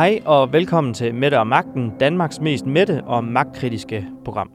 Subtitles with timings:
[0.00, 4.50] Hej og velkommen til Mette og Magten, Danmarks mest mætte og magtkritiske program.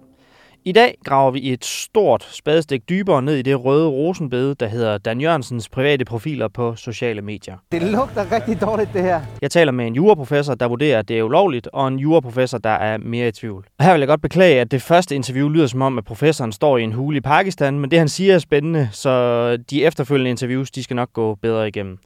[0.63, 4.97] I dag graver vi et stort spadestik dybere ned i det røde rosenbede, der hedder
[4.97, 7.57] Dan Jørgensens private profiler på sociale medier.
[7.71, 9.21] Det lugter rigtig dårligt, det her.
[9.41, 12.69] Jeg taler med en juraprofessor, der vurderer, at det er ulovligt, og en juraprofessor, der
[12.69, 13.65] er mere i tvivl.
[13.79, 16.51] Og her vil jeg godt beklage, at det første interview lyder som om, at professoren
[16.51, 20.29] står i en hule i Pakistan, men det han siger er spændende, så de efterfølgende
[20.29, 21.97] interviews, de skal nok gå bedre igennem.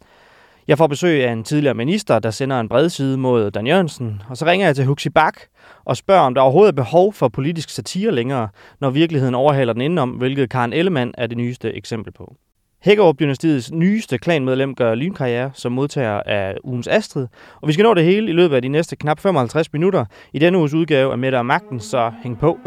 [0.69, 4.21] Jeg får besøg af en tidligere minister, der sender en bred side mod Dan Jørgensen,
[4.29, 5.39] og så ringer jeg til Huxi Bak
[5.85, 8.47] og spørger, om der overhovedet er behov for politisk satire længere,
[8.81, 12.35] når virkeligheden overhaler den indenom, hvilket Karen Ellemann er det nyeste eksempel på.
[12.81, 17.27] Hækkerup-dynastiets nyeste klanmedlem gør lynkarriere som modtager af ugens Astrid,
[17.61, 20.39] og vi skal nå det hele i løbet af de næste knap 55 minutter i
[20.39, 22.59] denne uges udgave af Mette og Magten, så hæng på.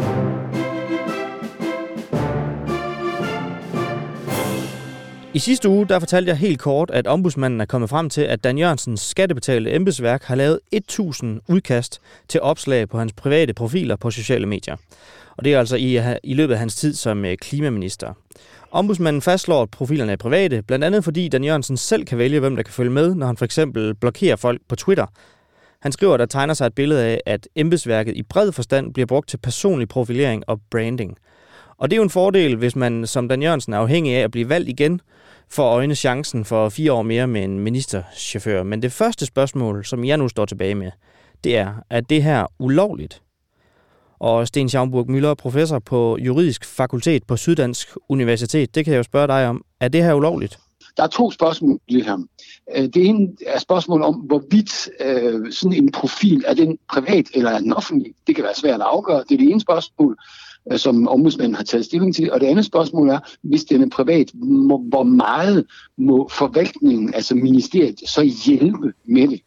[5.34, 8.44] I sidste uge der fortalte jeg helt kort, at ombudsmanden er kommet frem til, at
[8.44, 14.10] Dan Jørgensens skattebetalte embedsværk har lavet 1000 udkast til opslag på hans private profiler på
[14.10, 14.76] sociale medier.
[15.36, 18.12] Og det er altså i, i løbet af hans tid som øh, klimaminister.
[18.70, 22.56] Ombudsmanden fastslår, at profilerne er private, blandt andet fordi Dan Jørgensen selv kan vælge, hvem
[22.56, 25.06] der kan følge med, når han for eksempel blokerer folk på Twitter.
[25.80, 29.06] Han skriver, at der tegner sig et billede af, at embedsværket i bred forstand bliver
[29.06, 31.16] brugt til personlig profilering og branding.
[31.76, 34.30] Og det er jo en fordel, hvis man som Dan Jørgensen er afhængig af at
[34.30, 35.00] blive valgt igen,
[35.50, 38.62] for øjne chancen for fire år mere med en ministerchauffør.
[38.62, 40.90] Men det første spørgsmål, som jeg nu står tilbage med,
[41.44, 43.22] det er, er det her ulovligt?
[44.18, 49.02] Og Sten Schaumburg Møller, professor på juridisk fakultet på Syddansk Universitet, det kan jeg jo
[49.02, 49.64] spørge dig om.
[49.80, 50.58] Er det her ulovligt?
[50.96, 52.18] Der er to spørgsmål lidt her.
[52.76, 57.50] Øh, det ene er spørgsmålet om, hvorvidt øh, sådan en profil, er den privat eller
[57.50, 58.14] er den offentlig?
[58.26, 59.24] Det kan være svært at afgøre.
[59.28, 60.16] Det er det ene spørgsmål.
[60.72, 62.32] Øh, som ombudsmanden har taget stilling til.
[62.32, 64.30] Og det andet spørgsmål er, hvis den er privat,
[64.88, 65.66] hvor meget
[65.98, 69.40] må forvaltningen, altså ministeriet, så hjælpe med det?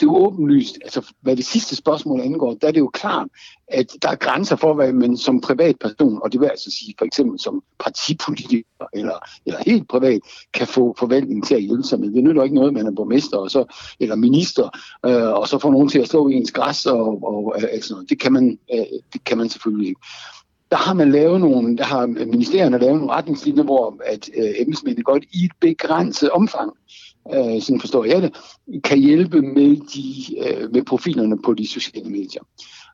[0.00, 3.28] det er jo åbenlyst, altså hvad det sidste spørgsmål angår, der er det jo klart,
[3.68, 7.04] at der er grænser for, hvad man som privatperson, og det vil altså sige for
[7.04, 9.14] eksempel som partipolitiker eller,
[9.46, 10.20] eller helt privat,
[10.54, 12.12] kan få forvaltningen til at hjælpe sig med.
[12.12, 13.64] Det nytter ikke noget, man er borgmester og så,
[14.00, 14.68] eller minister,
[15.06, 18.20] øh, og så får nogen til at slå i ens græs og, og altså, Det
[18.20, 20.00] kan, man, øh, det kan man selvfølgelig ikke
[20.74, 25.04] der har man lavet nogle, der har ministerierne lavet nogle retningslinjer, hvor at øh, embedsmændene
[25.04, 26.72] godt i et begrænset omfang,
[27.34, 28.34] øh, sådan forstår jeg det,
[28.84, 30.04] kan hjælpe med, de,
[30.38, 32.42] øh, med profilerne på de sociale medier.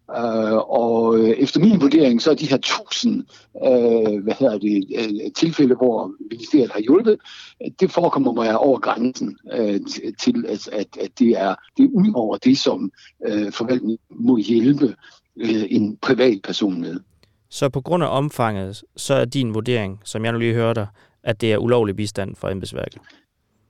[0.09, 3.25] Uh, og øh, efter min vurdering, så er de her tusind
[3.55, 7.17] uh, hvad hedder det, uh, tilfælde, hvor ministeriet har hjulpet,
[7.81, 9.77] det forekommer mig over grænsen uh,
[10.19, 12.91] til, at, at, at det er, det er ud over det, som
[13.29, 14.87] uh, forvaltningen må hjælpe
[15.37, 17.01] uh, en privat person med.
[17.51, 20.87] Så på grund af omfanget, så er din vurdering, som jeg nu lige hørte,
[21.25, 22.99] at det er ulovlig bistand for embedsværket?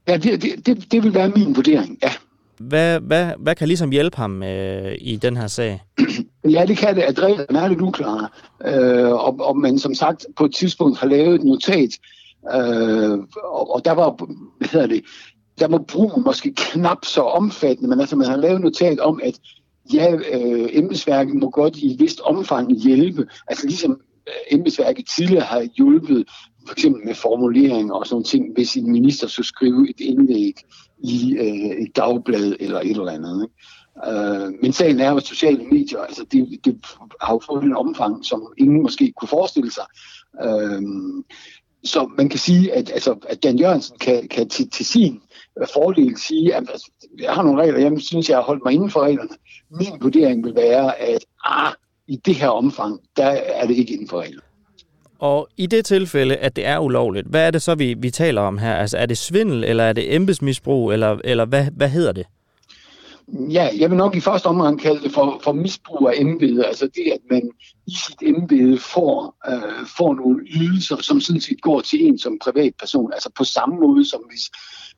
[0.07, 2.11] Ja, det, det, det, det vil være min vurdering, ja.
[2.59, 5.81] Hvad, hvad, hvad kan ligesom hjælpe ham øh, i den her sag?
[6.49, 8.27] Ja, det kan det, at reglerne er lidt uklare.
[8.65, 11.89] Øh, og, og man som sagt på et tidspunkt har lavet et notat,
[12.55, 14.25] øh, og, og der var,
[14.57, 15.01] hvad hedder det,
[15.59, 19.19] der var brugen måske knap så omfattende, men altså man har lavet et notat om,
[19.23, 19.39] at
[19.93, 23.27] ja, øh, embedsværket må godt i et vist omfang hjælpe.
[23.47, 23.91] Altså ligesom
[24.27, 26.27] øh, embedsværket tidligere har hjulpet
[26.67, 30.53] for eksempel med formulering og sådan ting, hvis en minister skulle skrive et indlæg
[31.03, 33.43] i øh, et dagblad eller et eller andet.
[33.43, 33.55] Ikke?
[34.07, 36.85] Øh, men sagen er jo, at sociale medier, altså det, det
[37.21, 39.85] har jo fået en omfang, som ingen måske kunne forestille sig.
[40.43, 40.81] Øh,
[41.83, 45.21] så man kan sige, at, altså, at Dan Jørgensen kan, kan til, til sin
[45.73, 46.63] fordel sige, at
[47.19, 49.29] jeg har nogle regler, jeg synes, jeg har holdt mig inden for reglerne.
[49.69, 51.73] Min vurdering vil være, at ah,
[52.07, 54.41] i det her omfang, der er det ikke inden for reglerne.
[55.19, 58.41] Og i det tilfælde, at det er ulovligt, hvad er det så, vi, vi taler
[58.41, 58.75] om her?
[58.75, 62.25] Altså er det svindel, eller er det embedsmisbrug, eller, eller hvad, hvad hedder det?
[63.33, 66.65] Ja, jeg vil nok i første omgang kalde det for, for misbrug af embedet.
[66.65, 67.51] Altså det, at man
[67.87, 72.39] i sit embede får, øh, får nogle ydelser, som sådan set går til en som
[72.43, 73.13] privatperson.
[73.13, 74.51] Altså på samme måde som hvis,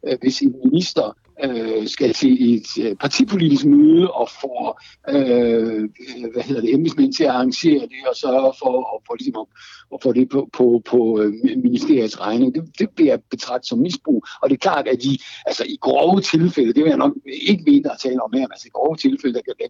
[0.08, 5.90] øh, hvis en minister øh, skal til et øh, partipolitisk møde og får øh,
[6.34, 9.46] hvad hedder det, embedsmænd til at arrangere det og sørge for at få, ligesom,
[9.94, 11.34] at få det på, på, på øh,
[11.64, 12.56] ministeriets regning.
[12.56, 14.24] Det, det bliver betragtet som misbrug.
[14.42, 17.14] Og det er klart, at i, altså, i grove tilfælde, det vil jeg nok
[17.48, 19.68] ikke mene at tale om her, men altså, i grove tilfælde, der, der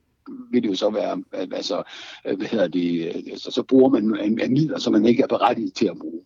[0.52, 1.84] vil det jo så være, altså,
[2.28, 5.28] øh, hvad hedder det, så, så bruger man en, en midler, som man ikke er
[5.28, 6.22] berettiget til at bruge.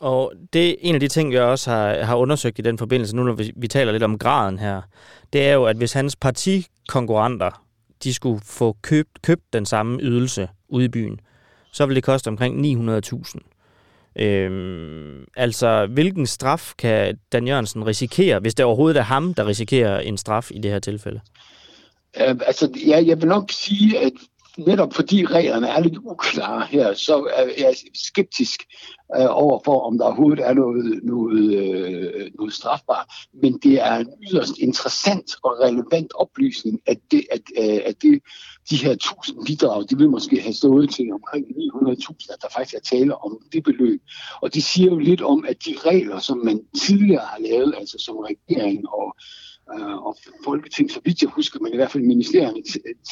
[0.00, 3.16] Og det er en af de ting, jeg også har, har undersøgt i den forbindelse,
[3.16, 4.82] nu når vi, vi taler lidt om graden her,
[5.32, 7.64] det er jo, at hvis hans partikonkurrenter,
[8.04, 11.20] de skulle få købt, købt den samme ydelse ude i byen,
[11.72, 13.38] så ville det koste omkring 900.000.
[14.16, 20.00] Øhm, altså, hvilken straf kan Dan Jørgensen risikere, hvis det overhovedet er ham, der risikerer
[20.00, 21.20] en straf i det her tilfælde?
[22.20, 24.12] Uh, altså, ja, jeg vil nok sige, at
[24.58, 28.60] netop fordi reglerne er lidt uklare her, så er jeg skeptisk
[29.16, 33.06] øh, om der overhovedet er noget, noget, øh, noget strafbart.
[33.42, 38.22] Men det er en yderst interessant og relevant oplysning, at, det, at, øh, at det,
[38.70, 42.74] de her 1000 bidrag, det vil måske have stået til omkring 900.000, at der faktisk
[42.74, 44.00] er tale om det beløb.
[44.42, 47.96] Og det siger jo lidt om, at de regler, som man tidligere har lavet, altså
[47.98, 49.16] som regering og
[49.72, 52.62] Øh, og Folketing, så vidt jeg husker, men i hvert fald ministerierne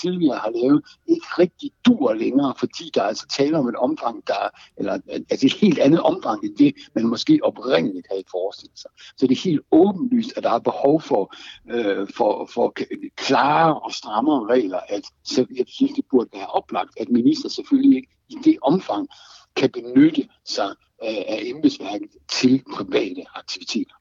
[0.02, 4.26] tidligere har lavet, ikke rigtig dur længere, fordi der er altså tale om et omfang,
[4.26, 4.98] der, eller
[5.30, 8.90] altså et helt andet omfang end det, man måske oprindeligt havde forestillet sig.
[9.16, 11.34] Så det er helt åbenlyst, at der er behov for,
[11.70, 12.74] øh, for, for
[13.16, 17.96] klare og strammere regler, at så jeg synes, det burde være oplagt, at minister selvfølgelig
[17.96, 19.08] ikke i det omfang
[19.56, 20.70] kan benytte sig
[21.04, 23.94] øh, af embedsværket til private aktiviteter.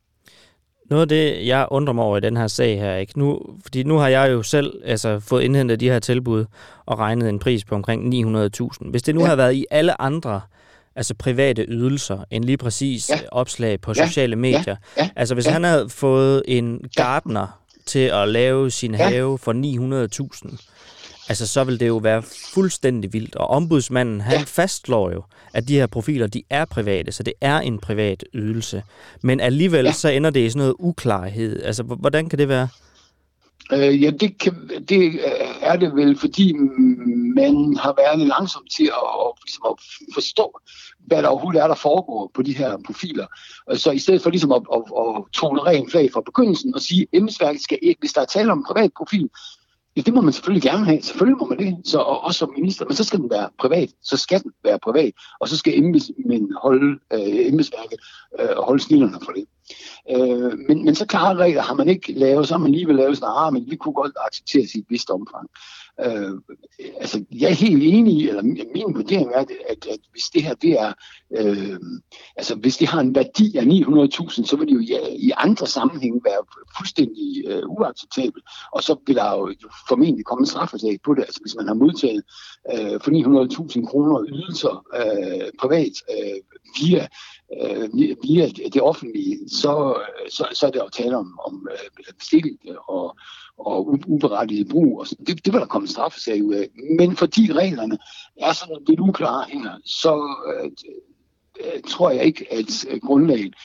[0.91, 3.19] Noget af det, jeg undrer mig over i den her sag her, ikke?
[3.19, 6.45] Nu, fordi nu har jeg jo selv altså, fået indhentet de her tilbud
[6.85, 8.89] og regnet en pris på omkring 900.000.
[8.89, 9.27] Hvis det nu ja.
[9.27, 10.41] har været i alle andre
[10.95, 13.19] altså private ydelser, end lige præcis ja.
[13.31, 14.07] opslag på ja.
[14.07, 14.75] sociale medier.
[14.97, 15.03] Ja.
[15.03, 15.09] Ja.
[15.15, 15.51] Altså hvis ja.
[15.51, 17.81] han havde fået en gartner ja.
[17.85, 19.09] til at lave sin ja.
[19.09, 19.53] have for
[20.49, 20.70] 900.000,
[21.29, 22.23] altså så vil det jo være
[22.53, 23.35] fuldstændig vildt.
[23.35, 24.43] Og ombudsmanden, han ja.
[24.47, 25.23] fastslår jo,
[25.53, 28.83] at de her profiler, de er private, så det er en privat ydelse.
[29.21, 29.91] Men alligevel ja.
[29.91, 31.63] så ender det i sådan noget uklarhed.
[31.63, 32.67] Altså, hvordan kan det være?
[33.73, 34.53] Øh, ja, det, kan,
[34.89, 35.19] det
[35.61, 36.53] er det vel, fordi
[37.35, 39.75] man har været langsom til at, ligesom at
[40.13, 40.59] forstå,
[40.99, 43.27] hvad der overhovedet er, der foregår på de her profiler.
[43.75, 47.01] Så i stedet for ligesom at, at, at tone ren flag fra begyndelsen og sige,
[47.01, 49.29] at embedsværket skal ikke, hvis der er tale om en privat profil,
[49.95, 51.01] Ja, det må man selvfølgelig gerne have.
[51.01, 52.85] Selvfølgelig må man det, så, og også som minister.
[52.85, 53.89] Men så skal den være privat.
[54.01, 55.13] Så skal den være privat.
[55.39, 57.99] Og så skal embedsmænd holde, øh, embedsværket
[58.39, 59.45] øh, holde snillerne for det.
[60.09, 62.47] Øh, men, men så klare regler har man ikke lavet.
[62.47, 65.49] Så har man alligevel lavet sådan, ah, men vi kunne godt acceptere sit vist omfang.
[66.05, 66.33] Øh,
[66.99, 68.41] altså, jeg er helt enig i, eller
[68.75, 70.93] min vurdering er, at, at, at hvis det her det er,
[71.37, 71.79] øh,
[72.35, 75.67] altså hvis det har en værdi af 900.000, så vil det jo ja, i andre
[75.67, 76.41] sammenhænge være
[76.77, 79.53] fuldstændig øh, uacceptabelt, og så vil der jo
[79.87, 81.21] formentlig komme en straffesag på det.
[81.21, 82.23] Altså hvis man har modtaget
[82.73, 86.39] øh, for 900.000 kroner ydelser øh, privat øh,
[86.79, 87.07] via
[87.61, 87.89] øh,
[88.23, 93.17] via det offentlige, så, så, så er det jo tale om, om øh, bestikkelse og,
[93.57, 94.99] og uberettiget brug.
[94.99, 95.25] Og sådan.
[95.25, 96.67] det, det vil der komme straffesag ud af.
[96.99, 97.97] Men fordi reglerne
[98.37, 100.71] er sådan lidt uklare her, så øh,
[101.59, 103.55] øh, tror jeg ikke, at øh, grundlaget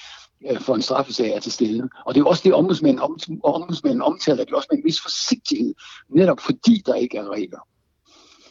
[0.50, 1.88] øh, for en straffesag er til stede.
[2.06, 3.00] Og det er også det, ombudsmanden,
[3.44, 5.74] ombudsmanden omtaler, det også med en vis forsigtighed,
[6.08, 7.68] netop fordi der ikke er regler.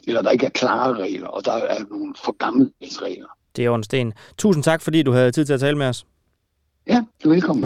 [0.07, 3.27] Eller der ikke er klare regler, og der er nogle for gamle regler.
[3.55, 4.13] Det er Jørgen Sten.
[4.37, 6.05] Tusind tak, fordi du havde tid til at tale med os.
[6.87, 7.65] Ja, du er velkommen.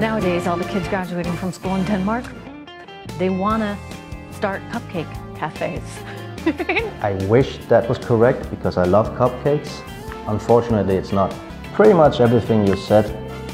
[0.00, 2.24] Nowadays, all the kids graduating from school in Denmark,
[3.18, 3.76] they want to
[4.32, 5.06] start cupcake
[5.38, 6.04] cafes.
[7.10, 9.82] I wish that was correct because I love cupcakes.
[10.28, 11.34] Unfortunately, it's not.
[11.74, 13.04] Pretty much everything you said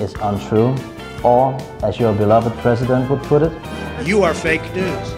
[0.00, 0.74] is untrue,
[1.22, 3.52] or as your beloved president would put it,
[4.06, 5.17] you are fake news.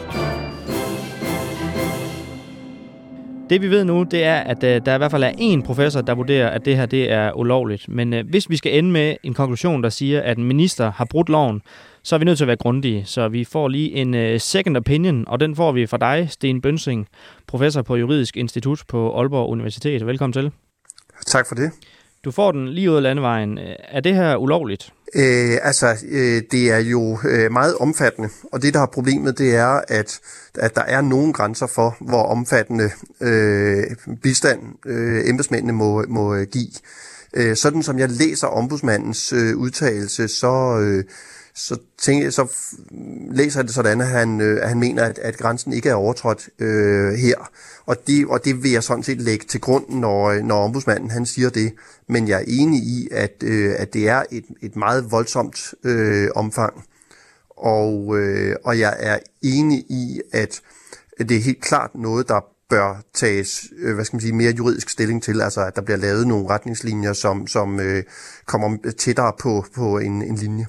[3.51, 6.01] Det vi ved nu, det er, at øh, der i hvert fald er en professor,
[6.01, 7.89] der vurderer, at det her det er ulovligt.
[7.89, 11.05] Men øh, hvis vi skal ende med en konklusion, der siger, at en minister har
[11.05, 11.63] brudt loven,
[12.03, 13.05] så er vi nødt til at være grundige.
[13.05, 16.61] Så vi får lige en øh, second opinion, og den får vi fra dig, Sten
[16.61, 17.09] Bønsing,
[17.47, 20.07] professor på Juridisk Institut på Aalborg Universitet.
[20.07, 20.53] Velkommen til.
[21.27, 21.71] Tak for det.
[22.25, 23.59] Du får den lige ud af landevejen.
[23.59, 24.93] Øh, er det her ulovligt?
[25.15, 29.57] Øh, altså, øh, det er jo øh, meget omfattende, og det, der har problemet, det
[29.57, 30.21] er, at,
[30.55, 33.85] at der er nogle grænser for, hvor omfattende øh,
[34.23, 36.73] bistand øh, embedsmændene må, må øh, give.
[37.35, 40.79] Øh, sådan som jeg læser ombudsmandens øh, udtalelse, så...
[40.79, 41.05] Øh,
[41.61, 42.47] så, tænker, så
[43.31, 46.49] læser jeg det sådan, at han, øh, han mener, at, at grænsen ikke er overtrådt
[46.59, 47.51] øh, her.
[47.87, 51.11] Og det, og det vil jeg sådan set lægge til grund, når, øh, når ombudsmanden
[51.11, 51.73] han siger det.
[52.09, 56.29] Men jeg er enig i, at, øh, at det er et, et meget voldsomt øh,
[56.35, 56.85] omfang.
[57.51, 60.61] Og, øh, og jeg er enig i, at
[61.19, 62.41] det er helt klart noget, der
[62.71, 65.99] bør tages øh, hvad skal man sige, mere juridisk stilling til, altså at der bliver
[65.99, 68.03] lavet nogle retningslinjer, som, som øh,
[68.47, 70.67] kommer tættere på, på en, en linje.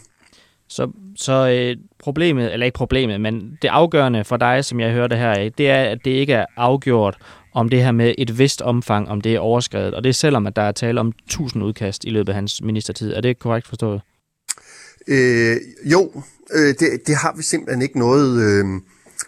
[0.72, 5.08] Så, så øh, problemet, eller ikke problemet, men det afgørende for dig, som jeg hører
[5.08, 7.18] det her, det er, at det ikke er afgjort,
[7.54, 9.94] om det her med et vist omfang, om det er overskrevet.
[9.94, 12.62] Og det er selvom, at der er tale om 1000 udkast i løbet af hans
[12.62, 13.14] ministertid.
[13.14, 14.02] Er det korrekt forstået?
[15.08, 16.24] Øh, jo,
[16.54, 18.66] øh, det, det har vi simpelthen ikke noget øh,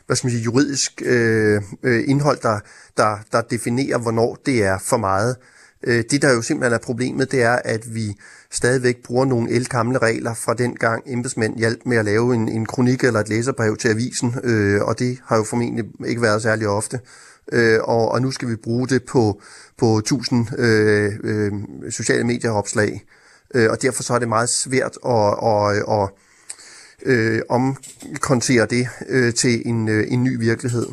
[0.05, 2.59] hvad skal man sige, juridisk øh, øh indhold, der,
[2.97, 5.35] der, der definerer, hvornår det er for meget.
[5.83, 8.15] Øh, det, der jo simpelthen er problemet, det er, at vi
[8.51, 12.65] stadigvæk bruger nogle elgamle regler fra den gang embedsmænd hjalp med at lave en, en
[12.65, 16.67] kronik eller et læserbrev til avisen, øh, og det har jo formentlig ikke været særlig
[16.67, 16.99] ofte.
[17.51, 19.41] Øh, og, og nu skal vi bruge det på,
[19.77, 21.51] på 1000 øh, øh,
[21.89, 23.03] sociale medieopslag,
[23.55, 26.09] øh, og derfor så er det meget svært at, at, at, at
[27.05, 30.85] øh, omkontere det øh, til en, øh, en ny virkelighed.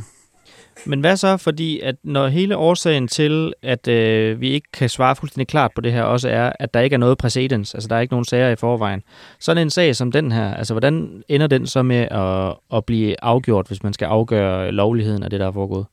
[0.84, 5.16] Men hvad så, fordi at når hele årsagen til, at øh, vi ikke kan svare
[5.16, 7.96] fuldstændig klart på det her, også er, at der ikke er noget præcedens, altså der
[7.96, 9.02] er ikke nogen sager i forvejen.
[9.38, 13.24] Sådan en sag som den her, altså hvordan ender den så med at, at blive
[13.24, 15.86] afgjort, hvis man skal afgøre lovligheden af det, der er foregået?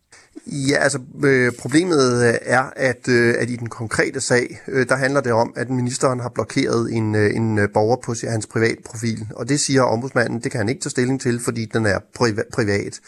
[0.48, 4.96] Ja, altså øh, problemet øh, er, at, øh, at i den konkrete sag, øh, der
[4.96, 8.78] handler det om, at ministeren har blokeret en, øh, en øh, borger på hans privat
[8.86, 9.28] profil.
[9.36, 12.50] Og det siger ombudsmanden, det kan han ikke tage stilling til, fordi den er priva-
[12.54, 13.00] privat.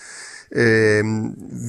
[0.52, 1.06] Øh,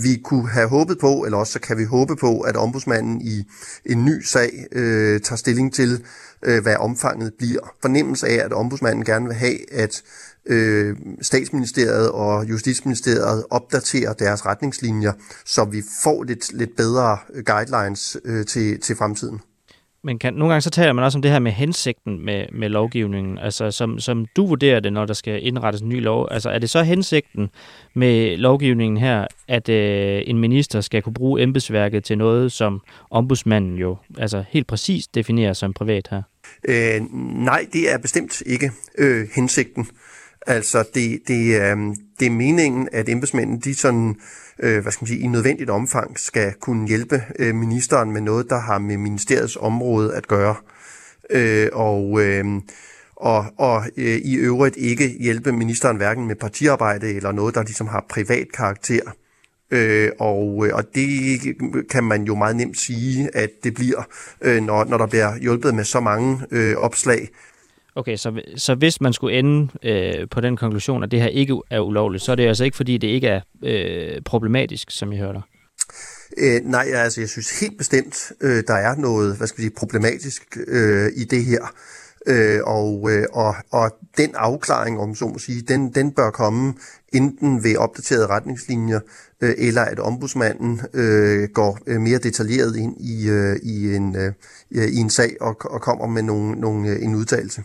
[0.04, 3.44] vi kunne have håbet på, eller også så kan vi håbe på, at ombudsmanden i
[3.84, 6.04] en ny sag øh, tager stilling til,
[6.42, 7.74] øh, hvad omfanget bliver.
[7.82, 10.02] Fornemmelse af, at ombudsmanden gerne vil have, at
[10.46, 15.12] øh, statsministeriet og justitsministeriet opdaterer deres retningslinjer,
[15.44, 19.40] så vi får lidt, lidt bedre guidelines øh, til, til fremtiden.
[20.04, 22.68] Men kan, nogle gange så taler man også om det her med hensigten med, med
[22.68, 26.28] lovgivningen, altså som, som du vurderer det, når der skal indrettes en ny lov.
[26.30, 27.50] Altså er det så hensigten
[27.94, 32.80] med lovgivningen her, at øh, en minister skal kunne bruge embedsværket til noget, som
[33.10, 36.22] ombudsmanden jo altså helt præcis definerer som privat her?
[36.68, 37.00] Øh,
[37.44, 39.86] nej, det er bestemt ikke øh, hensigten.
[40.46, 41.76] Altså, det, det, øh,
[42.20, 44.16] det er meningen, at embedsmændene, de sådan,
[44.58, 48.50] øh, hvad skal man sige, i nødvendigt omfang skal kunne hjælpe øh, ministeren med noget,
[48.50, 50.54] der har med ministeriets område at gøre.
[51.30, 52.44] Øh, og, øh,
[53.16, 57.86] og, og øh, i øvrigt ikke hjælpe ministeren hverken med partiarbejde eller noget, der ligesom
[57.86, 59.00] har privat karakter.
[59.70, 61.40] Øh, og, øh, og det
[61.90, 64.02] kan man jo meget nemt sige, at det bliver,
[64.40, 67.28] øh, når, når der bliver hjulpet med så mange øh, opslag,
[67.94, 71.60] Okay, så, så hvis man skulle ende øh, på den konklusion, at det her ikke
[71.70, 75.20] er ulovligt, så er det altså ikke, fordi det ikke er øh, problematisk, som jeg
[75.20, 75.40] hørte
[76.38, 79.74] Øh, nej, altså jeg synes helt bestemt, øh, der er noget hvad skal vi sige,
[79.76, 81.74] problematisk øh, i det her.
[82.26, 86.74] Øh, og, øh, og, og den afklaring, om så må sige, den, den bør komme
[87.12, 89.00] enten ved opdaterede retningslinjer,
[89.40, 94.32] øh, eller at ombudsmanden øh, går øh, mere detaljeret ind i, øh, i, en, øh,
[94.70, 97.62] i en sag og, og kommer med nogle, nogle, øh, en udtalelse.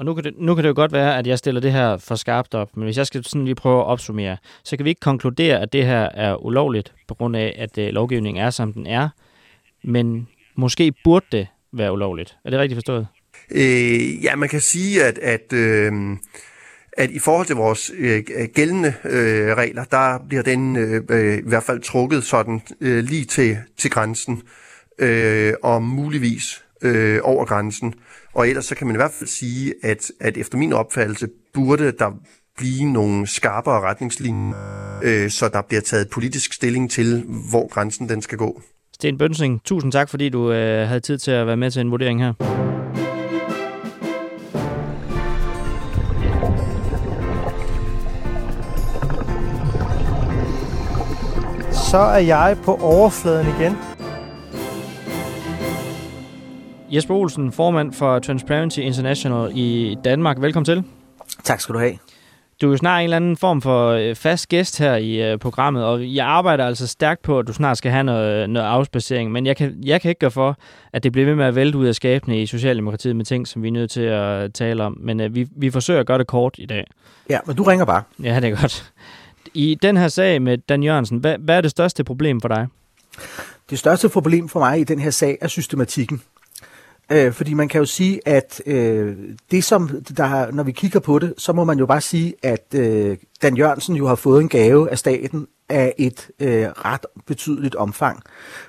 [0.00, 1.96] Og nu kan, det, nu kan det jo godt være, at jeg stiller det her
[1.96, 4.90] for skarpt op, men hvis jeg skal sådan lige prøve at opsummere, så kan vi
[4.90, 8.72] ikke konkludere, at det her er ulovligt, på grund af, at øh, lovgivningen er, som
[8.72, 9.08] den er,
[9.84, 12.36] men måske burde det være ulovligt.
[12.44, 13.06] Er det rigtigt forstået?
[13.50, 15.92] Øh, ja, man kan sige, at, at, øh,
[16.92, 21.48] at i forhold til vores øh, gældende øh, regler, der bliver den øh, øh i
[21.48, 24.42] hvert fald trukket sådan øh, lige til, til grænsen,
[24.98, 27.94] øh, og muligvis øh, over grænsen.
[28.34, 31.92] Og ellers så kan man i hvert fald sige, at, at efter min opfattelse burde
[31.92, 32.10] der
[32.56, 38.22] blive nogle skarpere retningslinjer, øh, så der bliver taget politisk stilling til, hvor grænsen den
[38.22, 38.62] skal gå.
[38.94, 41.90] Sten Bønsing, tusind tak, fordi du øh, havde tid til at være med til en
[41.90, 42.32] vurdering her.
[51.90, 53.89] Så er jeg på overfladen igen.
[56.92, 60.40] Jesper Olsen, formand for Transparency International i Danmark.
[60.40, 60.84] Velkommen til.
[61.44, 61.98] Tak skal du have.
[62.60, 65.38] Du er jo snart en eller anden form for øh, fast gæst her i uh,
[65.38, 69.32] programmet, og jeg arbejder altså stærkt på, at du snart skal have noget, noget afspacering,
[69.32, 70.56] men jeg kan, jeg kan ikke gøre for,
[70.92, 73.62] at det bliver ved med at vælte ud af skabene i Socialdemokratiet med ting, som
[73.62, 74.96] vi er nødt til at tale om.
[75.00, 76.84] Men uh, vi, vi forsøger at gøre det kort i dag.
[77.30, 78.02] Ja, men du ringer bare.
[78.22, 78.92] Ja, det er godt.
[79.54, 82.66] I den her sag med Dan Jørgensen, hvad, hvad er det største problem for dig?
[83.70, 86.22] Det største problem for mig i den her sag er systematikken.
[87.12, 89.16] Øh, fordi man kan jo sige, at øh,
[89.50, 92.74] det som, der, når vi kigger på det, så må man jo bare sige, at
[92.74, 97.74] øh, Dan Jørgensen jo har fået en gave af staten af et øh, ret betydeligt
[97.74, 98.22] omfang.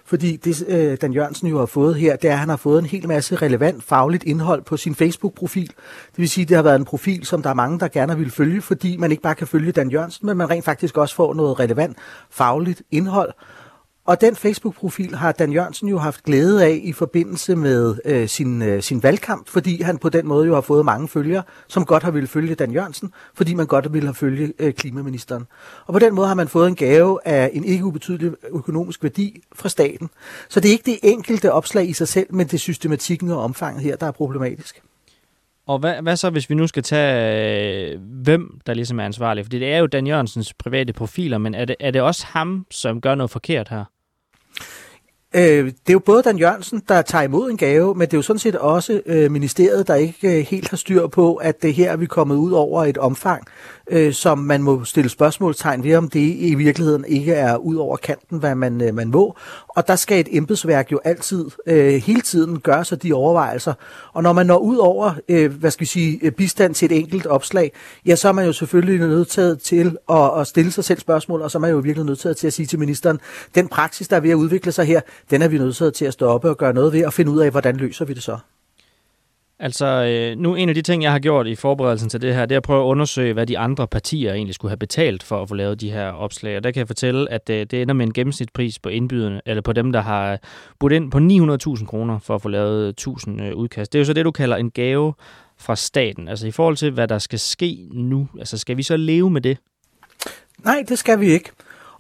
[0.05, 2.79] Fordi det, øh, Dan Jørgensen jo har fået her, det er, at han har fået
[2.79, 5.67] en hel masse relevant fagligt indhold på sin Facebook-profil.
[6.12, 8.17] Det vil sige, at det har været en profil, som der er mange, der gerne
[8.17, 11.15] vil følge, fordi man ikke bare kan følge Dan Jørgensen, men man rent faktisk også
[11.15, 11.98] får noget relevant
[12.29, 13.33] fagligt indhold.
[14.05, 18.62] Og den Facebook-profil har Dan Jørgensen jo haft glæde af i forbindelse med øh, sin,
[18.62, 22.03] øh, sin valgkamp, fordi han på den måde jo har fået mange følgere, som godt
[22.03, 25.48] har ville følge Dan Jørgensen, fordi man godt ville have følge øh, klimaministeren.
[25.86, 29.43] Og på den måde har man fået en gave af en ikke ubetydelig økonomisk værdi
[29.53, 30.10] fra staten.
[30.50, 33.43] Så det er ikke det enkelte opslag i sig selv, men det er systematikken og
[33.43, 34.81] omfanget her, der er problematisk.
[35.68, 39.46] Og hvad, hvad så, hvis vi nu skal tage, øh, hvem der ligesom er ansvarlig?
[39.46, 42.65] Fordi det er jo Dan Jørgensens private profiler, men er det, er det også ham,
[42.72, 43.84] som gør noget forkert her?
[45.36, 48.18] Øh, det er jo både Dan Jørgensen, der tager imod en gave, men det er
[48.18, 51.74] jo sådan set også øh, ministeriet, der ikke øh, helt har styr på, at det
[51.74, 53.44] her er vi kommet ud over et omfang,
[53.91, 57.98] øh, som man må stille spørgsmålstegn ved, om det i virkeligheden ikke er ud over
[57.98, 59.36] kanten, hvad man, øh, man må.
[59.75, 63.74] Og der skal et embedsværk jo altid, øh, hele tiden gøre sig de overvejelser.
[64.13, 66.98] Og når man når ud over, øh, hvad skal vi sige, øh, bistand til et
[66.98, 67.72] enkelt opslag,
[68.06, 71.51] ja, så er man jo selvfølgelig nødt til at, at stille sig selv spørgsmål, og
[71.51, 73.20] så er man jo virkelig nødt til at sige til ministeren,
[73.56, 76.13] den praksis, der er ved at udvikle sig her, den er vi nødt til at
[76.13, 78.38] stoppe og gøre noget ved, og finde ud af, hvordan løser vi det så.
[79.63, 82.46] Altså, øh, nu en af de ting, jeg har gjort i forberedelsen til det her,
[82.46, 85.41] det er at prøve at undersøge, hvad de andre partier egentlig skulle have betalt for
[85.41, 86.58] at få lavet de her opslag.
[86.58, 89.62] Og der kan jeg fortælle, at øh, det ender med en gennemsnitspris på indbyderne, eller
[89.62, 90.39] på dem, der har
[90.80, 91.18] budt ind på
[91.77, 93.94] 900.000 kroner for at få lavet 1000 øh, udkast.
[93.94, 95.13] Det er jo så det, du kalder en gave
[95.58, 96.27] fra staten.
[96.27, 99.41] Altså i forhold til, hvad der skal ske nu, altså skal vi så leve med
[99.41, 99.58] det?
[100.63, 101.51] Nej, det skal vi ikke.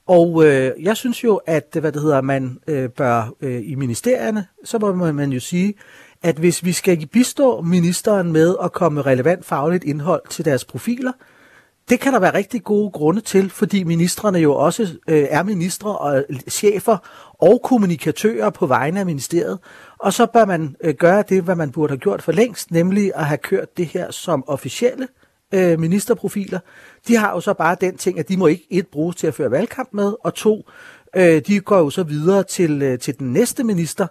[0.07, 4.45] Og øh, jeg synes jo, at hvad det hedder, man øh, bør øh, i ministerierne,
[4.63, 5.73] så må man jo sige,
[6.21, 11.11] at hvis vi skal bistå ministeren med at komme relevant fagligt indhold til deres profiler,
[11.89, 15.97] det kan der være rigtig gode grunde til, fordi ministerne jo også øh, er ministre
[15.97, 16.97] og chefer
[17.39, 19.59] og kommunikatører på vegne af ministeriet.
[19.99, 23.11] Og så bør man øh, gøre det, hvad man burde have gjort for længst, nemlig
[23.15, 25.07] at have kørt det her som officielle
[25.51, 26.59] øh, ministerprofiler.
[27.07, 29.33] De har jo så bare den ting, at de må ikke et bruges til at
[29.33, 30.69] føre valgkamp med, og to,
[31.15, 34.07] øh, de går jo så videre til, øh, til den næste minister,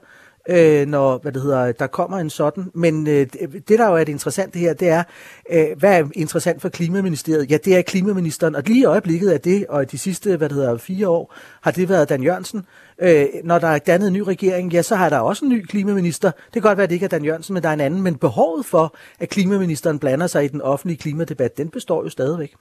[0.49, 2.71] øh, når hvad det hedder, der kommer en sådan.
[2.75, 3.27] Men øh,
[3.69, 5.03] det, der jo er det interessante her, det er,
[5.51, 7.51] øh, hvad er interessant for Klimaministeriet?
[7.51, 10.57] Ja, det er Klimaministeren, og lige i øjeblikket er det, og de sidste hvad det
[10.57, 12.67] hedder, fire år, har det været Dan Jørgensen.
[13.03, 15.65] Øh, når der er dannet en ny regering, ja, så har der også en ny
[15.67, 16.31] klimaminister.
[16.31, 18.03] Det kan godt være, at det ikke er Dan Jørgensen, men der er en anden.
[18.03, 22.55] Men behovet for, at klimaministeren blander sig i den offentlige klimadebat, den består jo stadigvæk.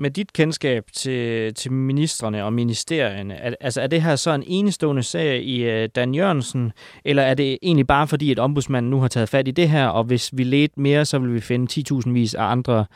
[0.00, 4.44] Med dit kendskab til, til ministerne og ministerierne, er, altså er det her så en
[4.46, 6.72] enestående sag i uh, Dan Jørgensen,
[7.04, 9.86] eller er det egentlig bare fordi, at ombudsmanden nu har taget fat i det her,
[9.86, 12.86] og hvis vi ledte mere, så vil vi finde 10.000 vis af andre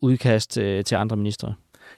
[0.00, 1.54] udkast uh, til andre ministre?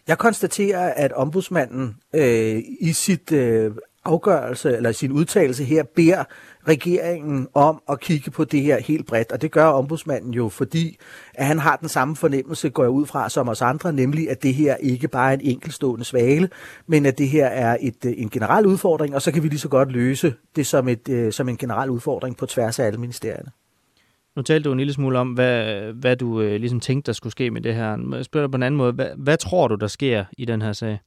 [0.09, 3.73] Jeg konstaterer, at ombudsmanden øh, i sit øh,
[4.05, 6.25] afgørelse eller sin udtalelse her beder
[6.69, 10.97] regeringen om at kigge på det her helt bredt, og det gør ombudsmanden jo, fordi
[11.35, 14.43] at han har den samme fornemmelse, går jeg ud fra, som os andre, nemlig at
[14.43, 16.49] det her ikke bare er en enkelstående svale,
[16.87, 19.59] men at det her er et, øh, en generel udfordring, og så kan vi lige
[19.59, 23.01] så godt løse det som, et, øh, som en generel udfordring på tværs af alle
[23.01, 23.51] ministerierne.
[24.37, 27.31] Nu talte du en lille smule om, hvad, hvad du øh, ligesom tænkte, der skulle
[27.31, 28.15] ske med det her.
[28.17, 28.93] Jeg spørger dig på en anden måde.
[28.93, 30.99] Hvad, hvad tror du, der sker i den her sag?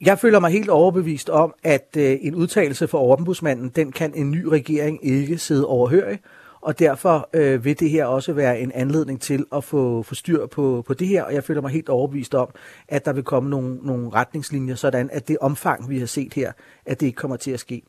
[0.00, 4.30] Jeg føler mig helt overbevist om, at øh, en udtalelse fra ombudsmanden, den kan en
[4.30, 6.18] ny regering ikke sidde overhørig,
[6.60, 10.46] og derfor øh, vil det her også være en anledning til at få, få styr
[10.46, 12.48] på, på det her, og jeg føler mig helt overbevist om,
[12.88, 16.52] at der vil komme nogle, nogle retningslinjer, sådan at det omfang, vi har set her,
[16.86, 17.82] at det ikke kommer til at ske.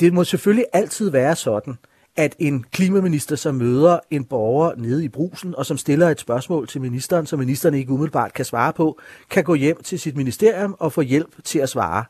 [0.00, 1.78] Det må selvfølgelig altid være sådan,
[2.16, 6.68] at en klimaminister, som møder en borger nede i brusen, og som stiller et spørgsmål
[6.68, 8.98] til ministeren, som ministeren ikke umiddelbart kan svare på,
[9.30, 12.04] kan gå hjem til sit ministerium og få hjælp til at svare.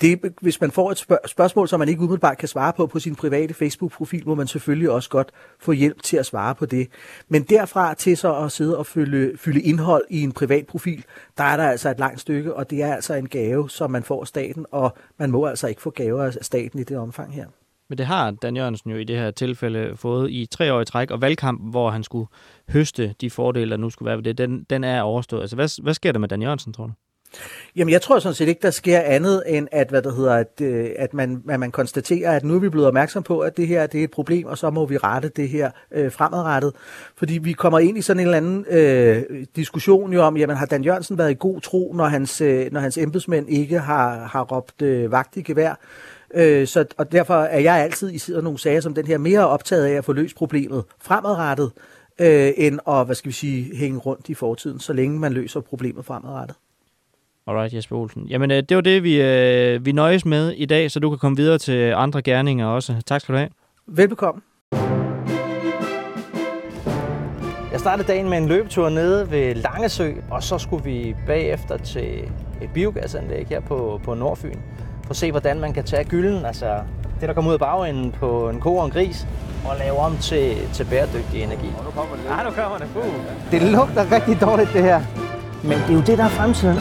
[0.00, 2.98] Det, hvis man får et spørg- spørgsmål, som man ikke umiddelbart kan svare på på
[2.98, 6.88] sin private Facebook-profil, må man selvfølgelig også godt få hjælp til at svare på det.
[7.28, 11.04] Men derfra til så at sidde og fylde, fylde indhold i en privat profil,
[11.38, 14.02] der er der altså et langt stykke, og det er altså en gave, som man
[14.02, 17.34] får af staten, og man må altså ikke få gaver af staten i det omfang
[17.34, 17.46] her.
[17.88, 20.84] Men det har Dan Jørgensen jo i det her tilfælde fået i tre år i
[20.84, 22.26] træk, og valgkamp, hvor han skulle
[22.68, 25.40] høste de fordele, der nu skulle være ved det, den, den er overstået.
[25.40, 26.92] Altså, hvad, hvad sker der med Dan Jørgensen, tror du?
[27.76, 30.60] Jamen, jeg tror sådan set ikke, der sker andet end, at, hvad der hedder, at,
[30.62, 33.66] øh, at, man, at man konstaterer, at nu er vi blevet opmærksom på, at det
[33.66, 36.72] her det er et problem, og så må vi rette det her øh, fremadrettet.
[37.16, 39.22] Fordi vi kommer ind i sådan en eller anden øh,
[39.56, 42.80] diskussion jo om, jamen har Dan Jørgensen været i god tro, når hans, øh, når
[42.80, 45.74] hans embedsmænd ikke har, har råbt øh, vagt i gevær?
[46.34, 49.48] Øh, så, og derfor er jeg altid i sådan nogle sager som den her mere
[49.48, 51.72] optaget af at få løst problemet fremadrettet,
[52.20, 55.60] øh, end at, hvad skal vi sige, hænge rundt i fortiden, så længe man løser
[55.60, 56.56] problemet fremadrettet.
[57.46, 58.26] Alright, Jesper Olsen.
[58.26, 61.18] Jamen, øh, det var det, vi, øh, vi nøjes med i dag, så du kan
[61.18, 62.94] komme videre til andre gerninger også.
[63.06, 63.50] Tak skal du have.
[63.86, 64.42] Velbekomme.
[67.72, 72.22] Jeg startede dagen med en løbetur nede ved Langesø, og så skulle vi bagefter til
[72.62, 74.58] et biogasanlæg her på, på Nordfyn
[75.04, 76.80] for at se, hvordan man kan tage gylden, altså
[77.20, 79.26] det, der kommer ud af bagenden på en ko og en gris,
[79.68, 81.68] og lave om til, til bæredygtig energi.
[81.78, 82.24] Og nu kommer det.
[82.24, 82.88] Ja, nu kommer det.
[82.96, 83.50] Uh.
[83.50, 85.00] Det lugter rigtig dårligt, det her.
[85.62, 86.78] Men det er jo det, der er fremtiden.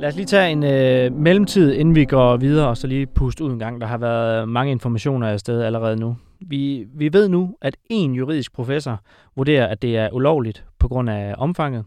[0.00, 3.44] Lad os lige tage en øh, mellemtid, inden vi går videre, og så lige puste
[3.44, 3.80] ud en gang.
[3.80, 6.16] Der har været mange informationer afsted allerede nu.
[6.40, 9.00] Vi, vi ved nu, at en juridisk professor
[9.36, 11.84] vurderer, at det er ulovligt på grund af omfanget.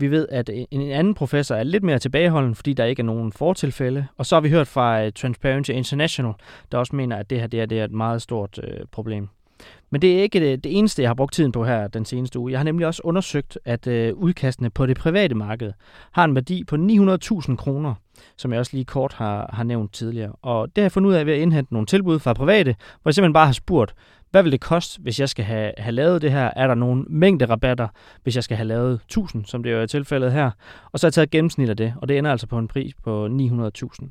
[0.00, 3.32] Vi ved, at en anden professor er lidt mere tilbageholden, fordi der ikke er nogen
[3.32, 4.06] fortilfælde.
[4.16, 6.32] Og så har vi hørt fra øh, Transparency International,
[6.72, 9.28] der også mener, at det her det er, det er et meget stort øh, problem.
[9.90, 12.38] Men det er ikke det, det eneste, jeg har brugt tiden på her den seneste
[12.38, 12.52] uge.
[12.52, 15.72] Jeg har nemlig også undersøgt, at øh, udkastene på det private marked
[16.12, 17.94] har en værdi på 900.000 kroner,
[18.36, 20.32] som jeg også lige kort har, har nævnt tidligere.
[20.42, 23.08] Og det har jeg fundet ud af ved at indhente nogle tilbud fra private, hvor
[23.08, 23.94] jeg simpelthen bare har spurgt,
[24.30, 26.50] hvad vil det koste, hvis jeg skal have, have lavet det her?
[26.56, 27.88] Er der nogle mængde rabatter,
[28.22, 30.50] hvis jeg skal have lavet 1000, som det jo er tilfældet her?
[30.92, 32.94] Og så har jeg taget gennemsnit af det, og det ender altså på en pris
[33.04, 34.08] på 900.000.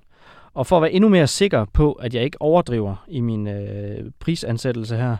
[0.54, 4.12] Og for at være endnu mere sikker på, at jeg ikke overdriver i min øh,
[4.20, 5.18] prisansættelse her,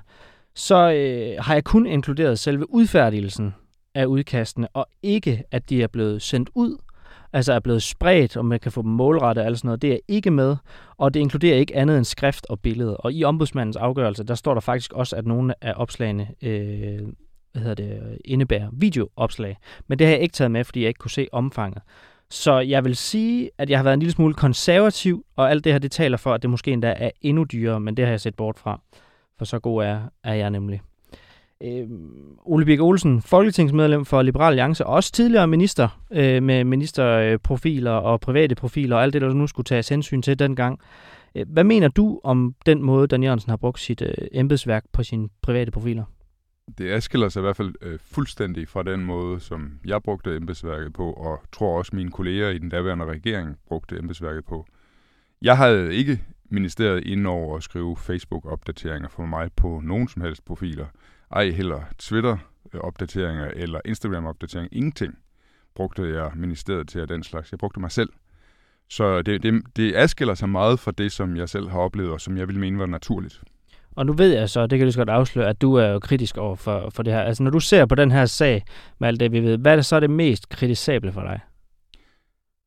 [0.56, 3.54] så øh, har jeg kun inkluderet selve udfærdigelsen
[3.96, 6.78] af udkastene, og ikke at de er blevet sendt ud,
[7.34, 9.82] altså er blevet spredt, og man kan få dem målrettet og alt sådan noget.
[9.82, 10.56] Det er ikke med,
[10.98, 12.98] og det inkluderer ikke andet end skrift og billede.
[12.98, 17.00] Og i ombudsmandens afgørelse, der står der faktisk også, at nogle af opslagene øh,
[17.52, 19.58] hvad hedder det, indebærer videoopslag.
[19.88, 21.82] Men det har jeg ikke taget med, fordi jeg ikke kunne se omfanget.
[22.30, 25.72] Så jeg vil sige, at jeg har været en lille smule konservativ, og alt det
[25.72, 28.22] her, det taler for, at det måske endda er endnu dyrere, men det har jeg
[28.22, 28.82] set bort fra.
[29.38, 30.82] For så god er, er jeg nemlig.
[31.64, 31.88] Øh,
[32.46, 38.20] Ole Birk Olsen, folketingsmedlem for Liberal Alliance, og også tidligere minister øh, med ministerprofiler og
[38.20, 40.80] private profiler og alt det, der nu skulle tages hensyn til dengang.
[41.36, 45.04] Øh, hvad mener du om den måde, Dan Jørgensen har brugt sit øh, embedsværk på
[45.04, 46.04] sine private profiler?
[46.78, 50.94] Det adskiller sig i hvert fald øh, fuldstændig fra den måde, som jeg brugte embedsværket
[50.94, 54.66] på, og tror også mine kolleger i den daværende regering brugte embedsværket på.
[55.42, 60.46] Jeg havde ikke ministeriet ind over at skrive Facebook-opdateringer for mig på nogen som helst
[60.46, 60.86] profiler.
[61.32, 64.70] Ej heller Twitter-opdateringer eller Instagram-opdateringer.
[64.72, 65.18] Ingenting
[65.76, 67.52] brugte jeg ministeriet til af den slags.
[67.52, 68.10] Jeg brugte mig selv.
[68.90, 72.22] Så det, det, det adskiller sig meget fra det, som jeg selv har oplevet, og
[72.22, 73.44] som jeg ville mene var naturligt.
[73.92, 76.38] Og nu ved jeg så, det kan du godt afsløre, at du er jo kritisk
[76.38, 77.22] over for, for det her.
[77.22, 78.64] Altså når du ser på den her sag
[79.00, 81.40] med alt det, vi ved, hvad er det så det mest kritisable for dig?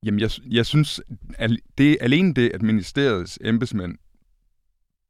[0.06, 1.00] Jamen, jeg, jeg synes,
[1.38, 3.98] at det alene det, at ministeriets embedsmænd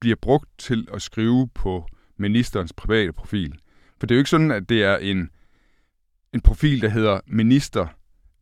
[0.01, 1.87] bliver brugt til at skrive på
[2.23, 3.55] ministerens private profil.
[3.99, 5.31] For det er jo ikke sådan, at det er en,
[6.35, 7.87] en profil, der hedder minister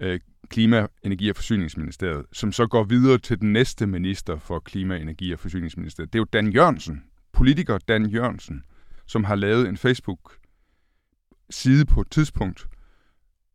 [0.01, 4.97] øh, Klima, Energi og Forsyningsministeriet, som så går videre til den næste minister for Klima,
[4.97, 6.13] Energi og Forsyningsministeriet.
[6.13, 8.63] Det er jo Dan Jørgensen, politiker Dan Jørgensen,
[9.07, 12.67] som har lavet en Facebook-side på et tidspunkt,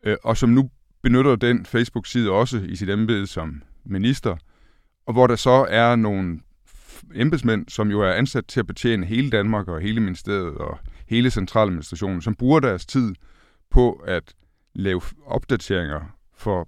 [0.04, 0.70] øh, og som nu
[1.04, 4.38] benytter den Facebook-side også i sit embede som minister,
[5.06, 6.40] og hvor der så er nogle
[7.16, 11.32] embedsmænd, som jo er ansat til at betjene hele Danmark og hele ministeriet og hele
[11.32, 13.16] centraladministrationen, som bruger deres tid
[13.72, 14.34] på at
[14.76, 16.02] lave opdateringer
[16.38, 16.68] for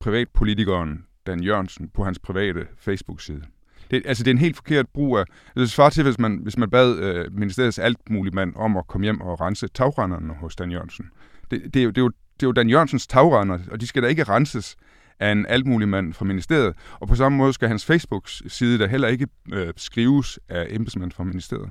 [0.00, 3.42] privatpolitikeren Dan Jørgensen på hans private Facebook-side.
[3.90, 5.20] Det, altså, det er en helt forkert brug af...
[5.20, 8.76] Altså, det svarer til, hvis man, hvis man bad øh, ministeriets alt muligt mand om
[8.76, 11.06] at komme hjem og rense tagrenderne hos Dan Jørgensen.
[11.50, 13.86] Det, det, er jo, det, er jo, det er jo Dan Jørgensens tagrender, og de
[13.86, 14.76] skal da ikke renses
[15.20, 16.74] af en alt mulig mand fra ministeriet.
[17.00, 21.24] Og på samme måde skal hans Facebook-side da heller ikke øh, skrives af embedsmænd fra
[21.24, 21.70] ministeriet.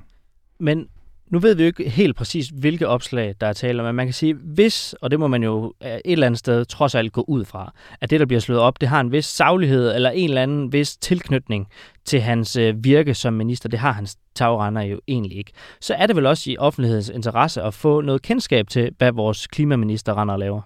[0.60, 0.88] Men
[1.30, 4.06] nu ved vi jo ikke helt præcis, hvilke opslag, der er tale om, men man
[4.06, 7.24] kan sige, hvis, og det må man jo et eller andet sted trods alt gå
[7.28, 10.28] ud fra, at det, der bliver slået op, det har en vis saglighed eller en
[10.28, 11.66] eller anden vis tilknytning
[12.04, 13.68] til hans øh, virke som minister.
[13.68, 15.52] Det har hans tagrender jo egentlig ikke.
[15.80, 19.46] Så er det vel også i offentlighedens interesse at få noget kendskab til, hvad vores
[19.46, 20.60] klimaminister render og laver.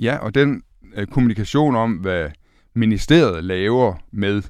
[0.00, 0.62] Ja, og den
[0.94, 2.30] øh, kommunikation om, hvad
[2.74, 4.42] ministeriet laver med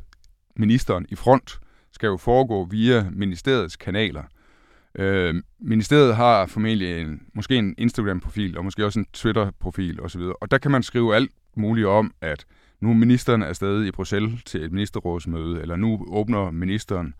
[0.56, 1.60] ministeren i front,
[1.92, 4.22] skal jo foregå via ministeriets kanaler.
[4.98, 10.50] Øh, ministeriet har formentlig en, måske en Instagram-profil, og måske også en Twitter-profil osv., og
[10.50, 12.46] der kan man skrive alt muligt om, at
[12.80, 17.14] nu er ministeren afsted i Bruxelles til et ministerrådsmøde, eller nu åbner ministeren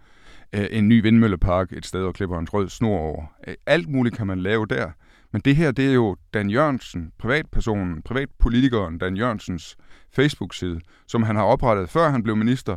[0.52, 3.24] øh, en ny vindmøllepark et sted og klipper en rød snor over.
[3.48, 4.90] Øh, alt muligt kan man lave der.
[5.34, 9.76] Men det her, det er jo Dan Jørgensen, privatpersonen, privatpolitikeren Dan Jørgensens
[10.12, 12.76] Facebook-side, som han har oprettet, før han blev minister,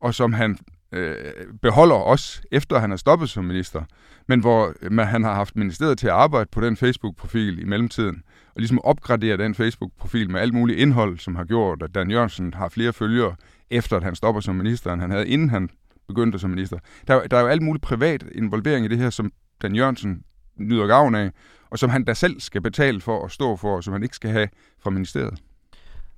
[0.00, 0.58] og som han
[0.92, 1.14] øh,
[1.62, 3.82] beholder også, efter han er stoppet som minister,
[4.28, 8.22] men hvor man, han har haft ministeriet til at arbejde på den Facebook-profil i mellemtiden,
[8.54, 12.54] og ligesom opgradere den Facebook-profil med alt muligt indhold, som har gjort, at Dan Jørgensen
[12.54, 13.34] har flere følgere,
[13.70, 15.70] efter at han stopper som minister, end han havde, inden han
[16.08, 16.78] begyndte som minister.
[17.08, 20.22] Der, der er jo alt muligt privat involvering i det her, som Dan Jørgensen
[20.56, 21.30] nyder gavn af,
[21.76, 24.16] og som han da selv skal betale for at stå for, og som han ikke
[24.16, 25.38] skal have fra ministeriet.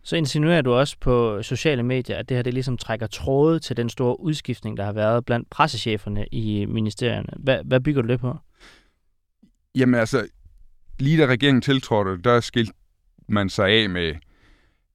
[0.02, 3.76] Så insinuerer du også på sociale medier, at det her det ligesom trækker tråde til
[3.76, 7.28] den store udskiftning, der har været blandt pressecheferne i ministerierne.
[7.36, 8.36] Hvad, hvad bygger du det på?
[9.74, 10.26] Jamen altså,
[10.98, 12.72] lige da regeringen tiltrådte, der skilte
[13.28, 14.14] man sig af med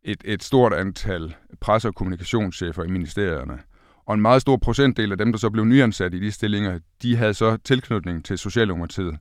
[0.04, 3.60] et, et stort antal presse- og kommunikationschefer i ministerierne.
[4.06, 7.15] Og en meget stor procentdel af dem, der så blev nyansat i de stillinger, de
[7.15, 9.17] havde så tilknytning til Socialdemokratiet.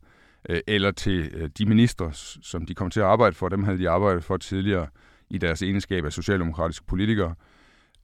[0.48, 2.10] Øh, eller til øh, de minister,
[2.42, 3.48] som de kom til at arbejde for.
[3.48, 4.86] Dem havde de arbejdet for tidligere
[5.30, 7.34] i deres egenskab af socialdemokratiske politikere.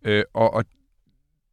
[0.05, 0.65] Øh, og, og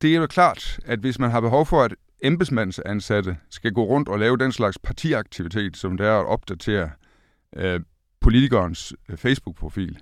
[0.01, 4.09] det er jo klart, at hvis man har behov for, at embedsmandsansatte skal gå rundt
[4.09, 6.89] og lave den slags partiaktivitet, som det er at opdatere
[7.55, 7.79] øh,
[8.21, 9.99] politikernes Facebook-profil,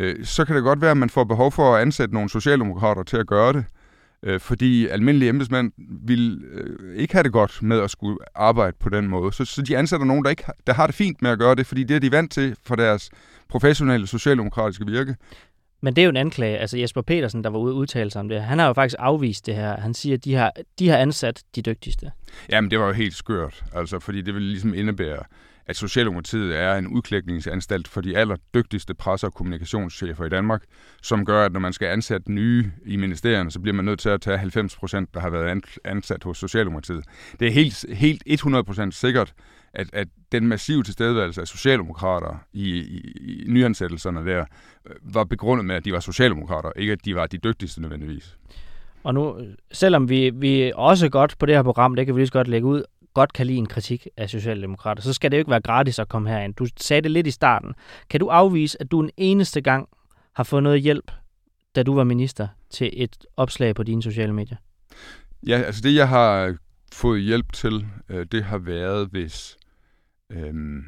[0.00, 3.02] øh, så kan det godt være, at man får behov for at ansætte nogle socialdemokrater
[3.02, 3.64] til at gøre det,
[4.22, 5.72] øh, fordi almindelige embedsmænd
[6.06, 9.32] vil øh, ikke have det godt med at skulle arbejde på den måde.
[9.32, 11.54] Så, så de ansætter nogen, der, ikke har, der har det fint med at gøre
[11.54, 13.10] det, fordi det er de vant til for deres
[13.48, 15.16] professionelle socialdemokratiske virke.
[15.80, 16.58] Men det er jo en anklage.
[16.58, 18.96] Altså Jesper Petersen, der var ude og udtale sig om det, han har jo faktisk
[18.98, 19.80] afvist det her.
[19.80, 22.10] Han siger, at de har, de har ansat de dygtigste.
[22.48, 25.22] Jamen, det var jo helt skørt, altså, fordi det vil ligesom indebære,
[25.66, 30.62] at Socialdemokratiet er en udklækningsanstalt for de allerdygtigste presse- og kommunikationschefer i Danmark,
[31.02, 34.08] som gør, at når man skal ansætte nye i ministerierne, så bliver man nødt til
[34.08, 37.04] at tage 90 procent, der har været ansat hos Socialdemokratiet.
[37.40, 39.34] Det er helt, helt 100 procent sikkert,
[39.72, 43.00] at, at den massive tilstedeværelse af socialdemokrater i, i,
[43.42, 44.44] i nyansættelserne der,
[44.86, 48.36] øh, var begrundet med, at de var socialdemokrater, ikke at de var de dygtigste nødvendigvis.
[49.02, 49.38] Og nu,
[49.72, 52.48] selvom vi, vi også godt på det her program, det kan vi lige så godt
[52.48, 52.82] lægge ud,
[53.16, 56.08] godt kan lide en kritik af Socialdemokrater, så skal det jo ikke være gratis at
[56.08, 56.54] komme herind.
[56.54, 57.74] Du sagde det lidt i starten.
[58.10, 59.88] Kan du afvise, at du en eneste gang
[60.32, 61.10] har fået noget hjælp,
[61.76, 64.56] da du var minister, til et opslag på dine sociale medier?
[65.46, 66.56] Ja, altså det, jeg har
[66.92, 69.56] fået hjælp til, øh, det har været, hvis
[70.30, 70.84] øhm,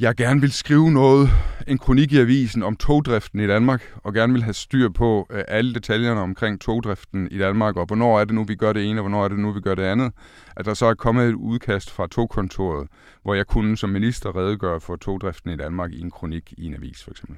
[0.00, 1.28] jeg gerne vil skrive noget,
[1.66, 5.44] en kronik i avisen om togdriften i Danmark, og gerne vil have styr på øh,
[5.48, 9.00] alle detaljerne omkring togdriften i Danmark, og hvornår er det nu, vi gør det ene,
[9.00, 10.12] og hvornår er det nu, vi gør det andet.
[10.56, 12.88] At der så er kommet et udkast fra togkontoret,
[13.22, 16.74] hvor jeg kunne som minister redegøre for togdriften i Danmark i en kronik i en
[16.74, 17.36] avis, for eksempel.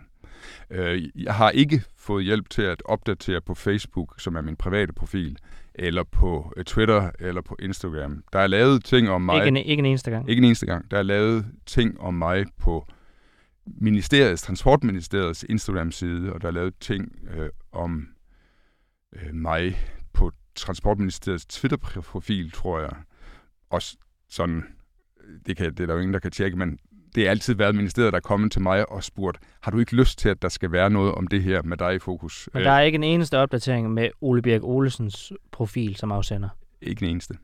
[0.71, 4.93] Øh, jeg har ikke fået hjælp til at opdatere på Facebook, som er min private
[4.93, 5.39] profil,
[5.79, 8.25] eller på øh, Twitter, eller på Instagram.
[8.33, 9.37] Der er lavet ting om mig...
[9.37, 10.31] Ikke en, ikke en eneste gang?
[10.31, 10.91] Ikke en eneste gang.
[10.91, 12.87] Der er lavet ting om mig på
[13.67, 18.09] ministeriets, Transportministeriets Instagram-side, og der er lavet ting øh, om
[19.13, 19.79] øh, mig
[20.13, 22.93] på Transportministeriets Twitter-profil, tror jeg.
[23.71, 23.97] Også
[24.29, 24.65] sådan,
[25.47, 26.79] det, kan, det er der jo ingen, der kan tjekke, men
[27.15, 29.97] det har altid været ministeriet, der er kommet til mig og spurgt, har du ikke
[29.97, 32.49] lyst til, at der skal være noget om det her med dig i fokus?
[32.55, 36.49] Men der er ikke en eneste opdatering med Ole Birk Olesens profil som afsender?
[36.83, 37.35] Ikke en eneste.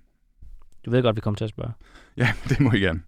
[0.84, 1.72] Du ved godt, vi kommer til at spørge.
[2.16, 3.00] Ja, det må I gerne.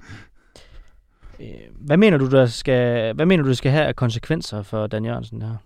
[1.41, 4.87] Øh, hvad mener du, der skal, hvad mener du, der skal have af konsekvenser for
[4.87, 5.57] Dan Jørgensen der?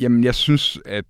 [0.00, 1.04] Jamen, jeg synes, at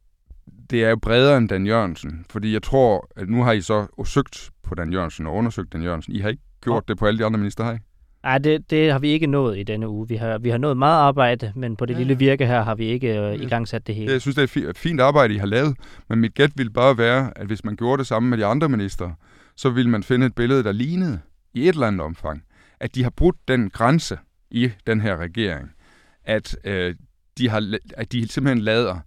[0.70, 3.86] det er jo bredere end Dan Jørgensen, fordi jeg tror, at nu har I så
[4.04, 6.14] søgt på Dan Jørgensen og undersøgt Dan Jørgensen.
[6.14, 7.78] I har ikke gjort det på alle de andre minister, har I?
[8.22, 10.08] Nej, det, det har vi ikke nået i denne uge.
[10.08, 11.98] Vi har, vi har nået meget arbejde, men på det ja.
[11.98, 14.12] lille virke her har vi ikke øh, i gang sat det hele.
[14.12, 15.76] Jeg synes, det er et fint arbejde, I har lavet,
[16.08, 18.68] men mit gæt ville bare være, at hvis man gjorde det samme med de andre
[18.68, 19.10] minister,
[19.56, 21.20] så ville man finde et billede, der lignede
[21.54, 22.42] i et eller andet omfang,
[22.80, 24.18] at de har brudt den grænse
[24.50, 25.70] i den her regering,
[26.24, 26.94] at, øh,
[27.38, 28.98] de, har, at de simpelthen lader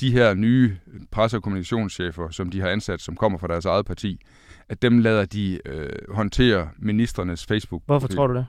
[0.00, 0.76] de her nye
[1.10, 4.20] presse- og kommunikationschefer, som de har ansat, som kommer fra deres eget parti,
[4.68, 7.86] at dem lader de øh, håndtere ministernes facebook -profil.
[7.86, 8.46] Hvorfor tror du det?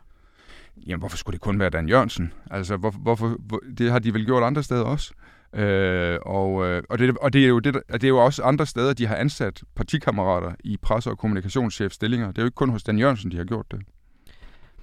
[0.87, 2.33] Jamen, hvorfor skulle det kun være Dan Jørgensen?
[2.51, 5.13] Altså, hvor, hvorfor, hvor, det har de vel gjort andre steder også.
[5.55, 8.65] Øh, og, øh, og, det, og det, er jo det, det er jo også andre
[8.65, 12.27] steder, de har ansat partikammerater i presse- og kommunikationschefstillinger.
[12.27, 13.79] Det er jo ikke kun hos Dan Jørgensen, de har gjort det.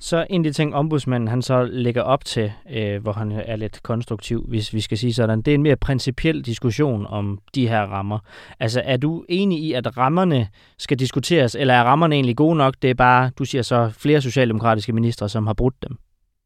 [0.02, 3.56] Så en af de ting, ombudsmanden han så lægger op til, øh, hvor han er
[3.56, 7.68] lidt konstruktiv, hvis vi skal sige sådan, det er en mere principiel diskussion om de
[7.68, 8.18] her rammer.
[8.60, 12.74] Altså er du enig i, at rammerne skal diskuteres, eller er rammerne egentlig gode nok?
[12.82, 15.96] Det er bare, du siger så, flere socialdemokratiske ministre, som har brudt dem.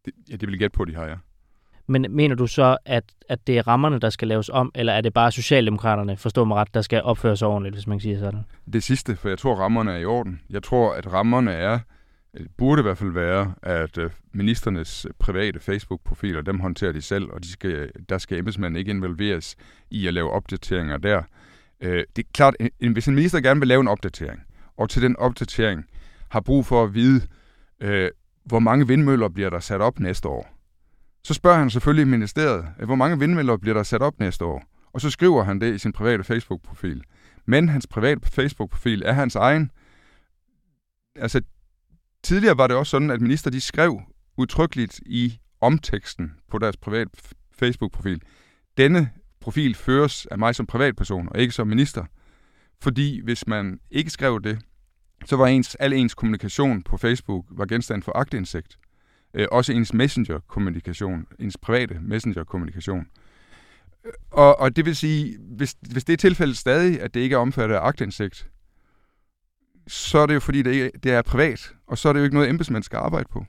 [0.05, 1.15] Det, ja, det vil gætte på, de har, ja.
[1.87, 5.01] Men mener du så, at, at det er rammerne, der skal laves om, eller er
[5.01, 8.19] det bare Socialdemokraterne, forstå mig ret, der skal opføre sig ordentligt, hvis man kan sige
[8.19, 8.45] sådan?
[8.73, 10.41] Det sidste, for jeg tror, rammerne er i orden.
[10.51, 11.79] Jeg tror, at rammerne er
[12.57, 17.31] burde i hvert fald være, at øh, ministernes øh, private Facebook-profiler, dem håndterer de selv,
[17.31, 19.57] og de skal, der skal embedsmanden ikke involveres
[19.91, 21.23] i at lave opdateringer der.
[21.81, 22.55] Øh, det er klart,
[22.93, 24.43] hvis en minister gerne vil lave en opdatering,
[24.77, 25.85] og til den opdatering
[26.29, 27.27] har brug for at vide,
[27.81, 28.11] øh,
[28.45, 30.53] hvor mange vindmøller bliver der sat op næste år,
[31.25, 34.65] så spørger han selvfølgelig ministeriet, øh, hvor mange vindmøller bliver der sat op næste år,
[34.93, 37.03] og så skriver han det i sin private Facebook-profil.
[37.47, 39.71] Men hans private Facebook-profil er hans egen.
[41.17, 41.41] Altså,
[42.27, 44.01] Tidligere var det også sådan, at minister de skrev
[44.37, 47.09] udtrykkeligt i omteksten på deres privat
[47.59, 48.23] Facebook-profil.
[48.77, 49.11] Denne
[49.41, 52.05] profil føres af mig som privatperson, og ikke som minister.
[52.83, 54.59] Fordi hvis man ikke skrev det,
[55.25, 58.79] så var ens, al ens kommunikation på Facebook var genstand for agtindsigt.
[59.35, 63.07] Øh, også ens messenger-kommunikation, ens private messenger-kommunikation.
[64.05, 67.35] Øh, og, og det vil sige, hvis, hvis det er tilfældet stadig, at det ikke
[67.35, 68.49] er omfattet af agtindsigt,
[69.89, 72.25] så er det jo fordi, det er, det er privat, og så er det jo
[72.25, 73.45] ikke noget, embedsmænd skal arbejde på.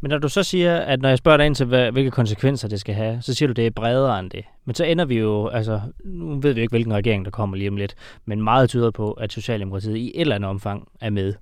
[0.00, 2.68] Men når du så siger, at når jeg spørger dig ind til, hvad, hvilke konsekvenser
[2.68, 4.44] det skal have, så siger du, at det er bredere end det.
[4.64, 7.68] Men så ender vi jo, altså, nu ved vi ikke, hvilken regering der kommer lige
[7.68, 11.34] om lidt, men meget tyder på, at Socialdemokratiet i et eller andet omfang er med.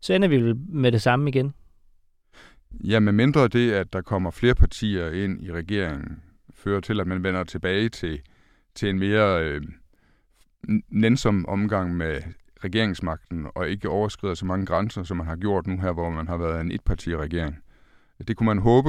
[0.00, 1.54] Så ender vi vel med det samme igen?
[2.84, 6.22] Ja, med mindre det, at der kommer flere partier ind i regeringen,
[6.54, 8.20] fører til, at man vender tilbage til,
[8.74, 9.62] til en mere øh,
[10.88, 12.20] nænsom omgang med
[12.64, 16.28] regeringsmagten, og ikke overskrider så mange grænser, som man har gjort nu her, hvor man
[16.28, 17.58] har været en etparti-regering.
[18.28, 18.88] Det kunne man håbe.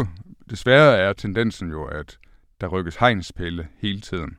[0.49, 2.19] Desværre er tendensen jo, at
[2.61, 4.37] der rykkes hegnspæle hele tiden,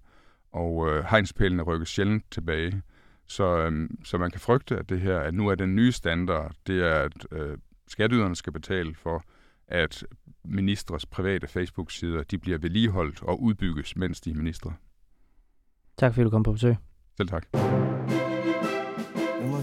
[0.52, 2.82] og øh, hegnspælene rykkes sjældent tilbage.
[3.26, 6.52] Så, øh, så man kan frygte, at det her, at nu er den nye standard,
[6.66, 9.24] det er, at øh, skatteyderne skal betale for,
[9.68, 10.04] at
[10.44, 14.72] ministres private Facebook-sider, de bliver vedligeholdt og udbygges, mens de er ministre.
[15.96, 16.76] Tak fordi du kom på besøg.
[17.16, 17.46] Selv tak.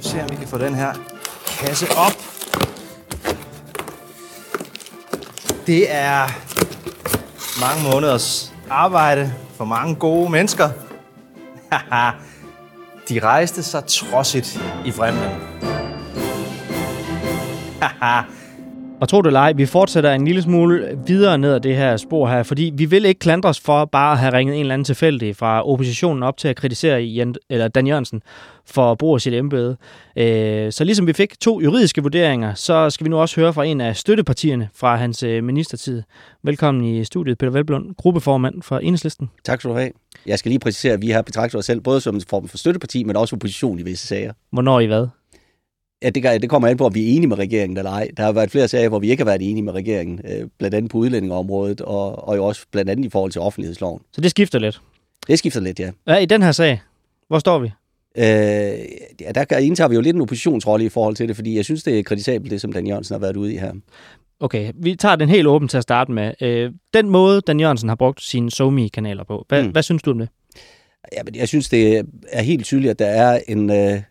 [0.01, 0.93] Vi se, om vi kan få den her
[1.59, 2.11] kasse op.
[5.67, 6.27] Det er
[7.59, 10.69] mange måneders arbejde for mange gode mennesker.
[13.09, 15.29] De rejste sig trodsigt i fremmen.
[19.01, 21.97] Og tro det eller ej, vi fortsætter en lille smule videre ned ad det her
[21.97, 24.85] spor her, fordi vi vil ikke klandres for bare at have ringet en eller anden
[24.85, 28.21] tilfældig fra oppositionen op til at kritisere Jan, eller Dan Jørgensen
[28.65, 29.77] for at bruge sit embede.
[30.15, 33.65] Øh, så ligesom vi fik to juridiske vurderinger, så skal vi nu også høre fra
[33.65, 36.03] en af støttepartierne fra hans øh, ministertid.
[36.43, 39.29] Velkommen i studiet, Peter Velblund, gruppeformand for Enhedslisten.
[39.43, 39.91] Tak skal du have.
[40.25, 42.57] Jeg skal lige præcisere, at vi har betragtet os selv både som en form for
[42.57, 44.33] støtteparti, men også opposition i visse sager.
[44.51, 45.07] Hvornår I hvad?
[46.03, 48.07] Ja, det, det kommer an på, om vi er enige med regeringen eller ej.
[48.17, 50.75] Der har været flere sager, hvor vi ikke har været enige med regeringen, øh, blandt
[50.75, 54.01] andet på udlændingeområdet, og, og jo også blandt andet i forhold til offentlighedsloven.
[54.11, 54.81] Så det skifter lidt?
[55.27, 55.91] Det skifter lidt, ja.
[56.07, 56.81] Ja, i den her sag,
[57.27, 57.71] hvor står vi?
[58.17, 58.23] Øh,
[59.21, 61.83] ja, der indtager vi jo lidt en oppositionsrolle i forhold til det, fordi jeg synes,
[61.83, 63.73] det er kritisabelt, det som Dan Jørgensen har været ude i her.
[64.39, 66.33] Okay, vi tager den helt åben til at starte med.
[66.41, 69.69] Øh, den måde, Dan Jørgensen har brugt sine SoMe-kanaler på, hvad, mm.
[69.69, 70.29] hvad synes du om det?
[71.13, 74.01] Ja, men jeg synes, det er helt tydeligt, at der er en, øh,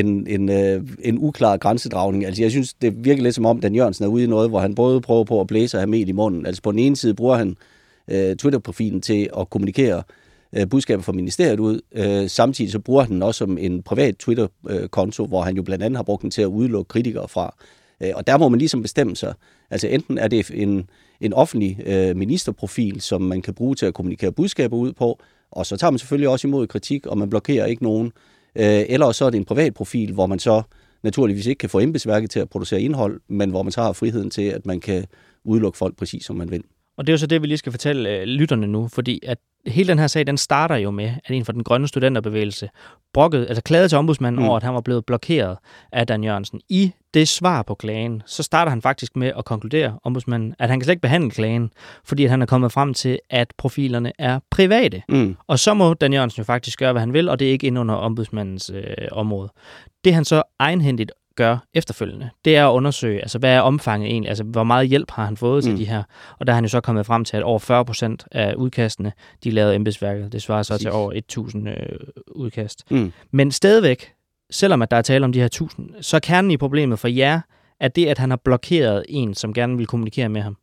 [0.00, 2.26] en, en, øh, en uklar grænsedragning.
[2.26, 4.60] Altså, jeg synes, det virker lidt som om, Dan Jørgensen er ude i noget, hvor
[4.60, 6.46] han både prøver på at blæse og have med i munden.
[6.46, 7.56] Altså, på den ene side bruger han
[8.08, 10.02] øh, Twitter-profilen til at kommunikere
[10.52, 11.80] øh, budskaber fra ministeriet ud.
[11.92, 15.84] Øh, samtidig så bruger han den også som en privat Twitter-konto, hvor han jo blandt
[15.84, 17.54] andet har brugt den til at udelukke kritikere fra.
[18.02, 19.34] Øh, og der må man ligesom bestemme sig.
[19.70, 23.94] Altså enten er det en, en offentlig øh, ministerprofil, som man kan bruge til at
[23.94, 25.18] kommunikere budskaber ud på,
[25.50, 28.12] og så tager man selvfølgelig også imod kritik, og man blokerer ikke nogen.
[28.58, 30.62] Øh, eller så er det en privat profil, hvor man så
[31.02, 34.30] naturligvis ikke kan få embedsværket til at producere indhold, men hvor man så har friheden
[34.30, 35.04] til, at man kan
[35.44, 36.62] udelukke folk præcis, som man vil.
[36.96, 39.38] Og det er jo så det, vi lige skal fortælle øh, lytterne nu, fordi at
[39.66, 42.68] hele den her sag, den starter jo med, at en fra den grønne studenterbevægelse
[43.12, 44.48] brokket, altså klagede til ombudsmanden mm.
[44.48, 45.56] over, at han var blevet blokeret
[45.92, 46.60] af Dan Jørgensen.
[46.68, 50.80] I det svar på klagen, så starter han faktisk med at konkludere, ombudsmanden, at han
[50.80, 51.70] kan slet ikke behandle klagen,
[52.04, 55.02] fordi at han er kommet frem til, at profilerne er private.
[55.08, 55.36] Mm.
[55.46, 57.66] Og så må Dan Jørgensen jo faktisk gøre, hvad han vil, og det er ikke
[57.66, 58.82] ind under ombudsmandens øh,
[59.12, 59.48] område.
[60.04, 64.28] Det han så egenhændigt gør efterfølgende, det er at undersøge, altså hvad er omfanget egentlig,
[64.28, 65.70] altså hvor meget hjælp har han fået mm.
[65.70, 66.02] til de her,
[66.38, 69.12] og der har han jo så kommet frem til, at over 40 procent af udkastene,
[69.44, 70.84] de lavede embedsværket, det svarer så Præcis.
[70.84, 71.76] til over 1000 øh,
[72.28, 72.90] udkast.
[72.90, 73.12] Mm.
[73.30, 74.12] Men stadigvæk,
[74.50, 77.08] selvom at der er tale om de her 1000, så er kernen i problemet for
[77.08, 77.40] jer,
[77.80, 80.56] at det, at han har blokeret en, som gerne vil kommunikere med ham.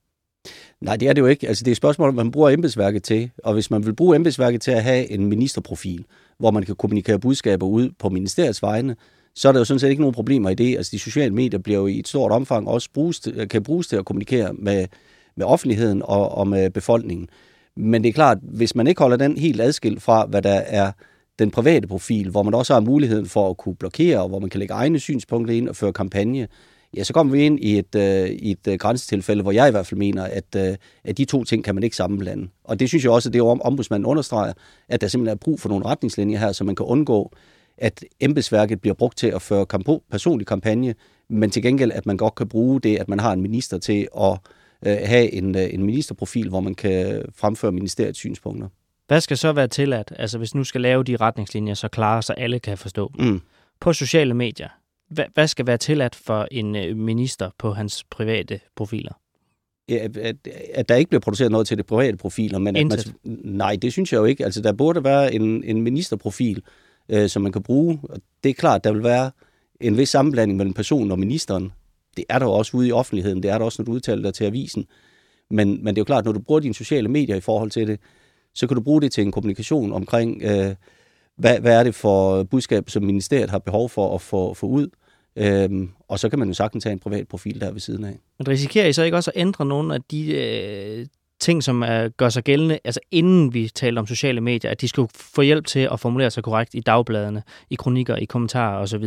[0.81, 1.47] Nej, det er det jo ikke.
[1.47, 3.31] Altså, det er et spørgsmål, man bruger embedsværket til.
[3.43, 6.05] Og hvis man vil bruge embedsværket til at have en ministerprofil,
[6.39, 8.95] hvor man kan kommunikere budskaber ud på ministeriets vegne,
[9.35, 10.77] så er der jo sådan set ikke nogen problemer i det.
[10.77, 13.87] Altså de sociale medier bliver jo i et stort omfang også bruges til, kan bruges
[13.87, 14.87] til at kommunikere med,
[15.35, 17.29] med offentligheden og, og med befolkningen.
[17.75, 20.91] Men det er klart, hvis man ikke holder den helt adskilt fra, hvad der er
[21.39, 24.49] den private profil, hvor man også har muligheden for at kunne blokere, og hvor man
[24.49, 26.47] kan lægge egne synspunkter ind og føre kampagne,
[26.97, 29.71] ja, så kommer vi ind i et, øh, i et øh, grænsetilfælde, hvor jeg i
[29.71, 32.47] hvert fald mener, at, øh, at de to ting kan man ikke sammenblande.
[32.63, 34.53] Og det synes jeg også, at det er ombudsmanden understreger,
[34.89, 37.31] at der simpelthen er brug for nogle retningslinjer her, så man kan undgå
[37.77, 40.95] at embedsværket bliver brugt til at føre kampo, personlig kampagne,
[41.29, 44.07] men til gengæld, at man godt kan bruge det, at man har en minister til
[44.19, 44.39] at
[44.85, 48.67] øh, have en, øh, en ministerprofil, hvor man kan fremføre ministeriets synspunkter.
[49.07, 52.33] Hvad skal så være tilladt, altså hvis nu skal lave de retningslinjer så klare, så
[52.33, 53.41] alle kan forstå Mm.
[53.79, 54.69] På sociale medier,
[55.09, 59.13] hvad, hvad skal være tilladt for en øh, minister på hans private profiler?
[59.89, 62.99] Ja, at, at der ikke bliver produceret noget til det private profiler, men at man,
[63.43, 64.45] nej, det synes jeg jo ikke.
[64.45, 66.63] Altså, der burde være en, en ministerprofil,
[67.09, 67.99] øh, som man kan bruge.
[68.03, 69.31] Og det er klart, der vil være
[69.81, 71.71] en vis sammenblanding mellem personen og ministeren.
[72.17, 73.43] Det er der jo også ude i offentligheden.
[73.43, 74.85] Det er der også, når du udtaler dig til avisen.
[75.49, 77.87] Men, men det er jo klart, når du bruger dine sociale medier i forhold til
[77.87, 77.99] det,
[78.53, 80.75] så kan du bruge det til en kommunikation omkring, øh,
[81.37, 84.87] hvad, hvad er det for budskab, som ministeriet har behov for at få, få ud.
[85.35, 88.19] Øhm, og så kan man jo sagtens have en privat profil der ved siden af.
[88.37, 91.05] Men risikerer I så ikke også at ændre nogle af de øh,
[91.43, 94.87] ting, som er, gør sig gældende, altså inden vi taler om sociale medier, at de
[94.87, 99.05] skal få hjælp til at formulere sig korrekt i dagbladene, i kronikker, i kommentarer osv.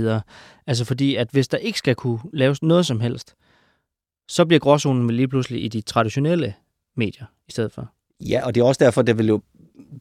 [0.66, 3.34] Altså fordi, at hvis der ikke skal kunne laves noget som helst,
[4.28, 6.54] så bliver gråzonen lige pludselig i de traditionelle
[6.96, 7.88] medier i stedet for.
[8.20, 9.40] Ja, og det er også derfor, det vil jo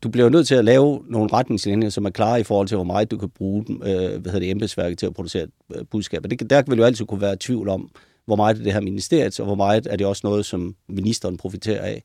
[0.03, 2.83] du bliver nødt til at lave nogle retningslinjer, som er klare i forhold til, hvor
[2.83, 6.27] meget du kan bruge øh, hvad hedder det, embedsværket til at producere øh, budskaber.
[6.27, 7.89] Det, der vil jo altid kunne være tvivl om,
[8.25, 11.37] hvor meget er det her ministeriet, og hvor meget er det også noget, som ministeren
[11.37, 12.03] profiterer af.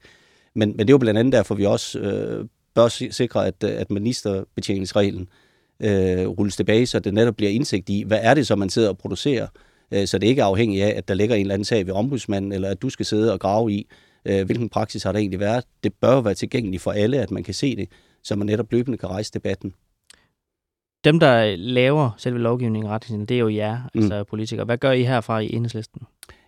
[0.54, 3.90] Men, men det er jo blandt andet derfor, vi også øh, bør sikre, at, at
[3.90, 5.28] ministerbetjeningsreglen
[5.80, 8.88] øh, rulles tilbage, så det netop bliver indsigt i, hvad er det så, man sidder
[8.88, 9.46] og producerer,
[9.90, 11.94] øh, så det ikke er afhængigt af, at der ligger en eller anden sag ved
[11.94, 13.86] ombudsmanden, eller at du skal sidde og grave i,
[14.24, 15.64] øh, hvilken praksis har der egentlig været.
[15.84, 17.88] Det bør være tilgængeligt for alle, at man kan se det,
[18.22, 19.74] så man netop løbende kan rejse debatten.
[21.04, 24.00] Dem, der laver selve lovgivningen retningslinjen, det er jo jer, mm.
[24.00, 24.64] altså politikere.
[24.64, 26.02] Hvad gør I herfra i enhedslisten?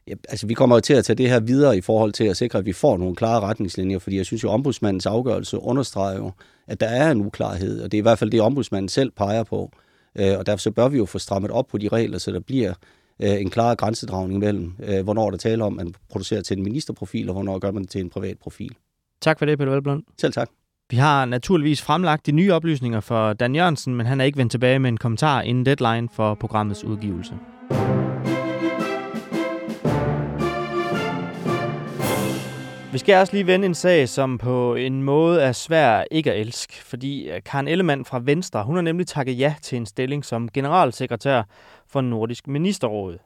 [0.08, 2.36] Ja, altså, vi kommer jo til at tage det her videre i forhold til at
[2.36, 6.32] sikre, at vi får nogle klare retningslinjer, fordi jeg synes jo, ombudsmandens afgørelse understreger jo,
[6.66, 9.42] at der er en uklarhed, og det er i hvert fald det, ombudsmanden selv peger
[9.42, 9.72] på.
[10.18, 12.40] Øh, og derfor så bør vi jo få strammet op på de regler, så der
[12.40, 12.74] bliver
[13.22, 16.64] øh, en klar grænsedragning mellem, øh, hvornår der taler om, at man producerer til en
[16.64, 18.74] ministerprofil, og hvornår gør man det til en privat profil.
[19.20, 20.04] Tak for det, Peter Velblom.
[20.20, 20.50] Selv tak.
[20.90, 24.50] Vi har naturligvis fremlagt de nye oplysninger for Dan Jørgensen, men han er ikke vendt
[24.50, 27.34] tilbage med en kommentar inden deadline for programmets udgivelse.
[32.92, 36.40] Vi skal også lige vende en sag, som på en måde er svær ikke at
[36.40, 40.24] elske, fordi øh, Karen Ellemann fra Venstre, hun har nemlig takket ja til en stilling
[40.24, 41.42] som generalsekretær
[41.88, 43.18] for Nordisk Ministerråd.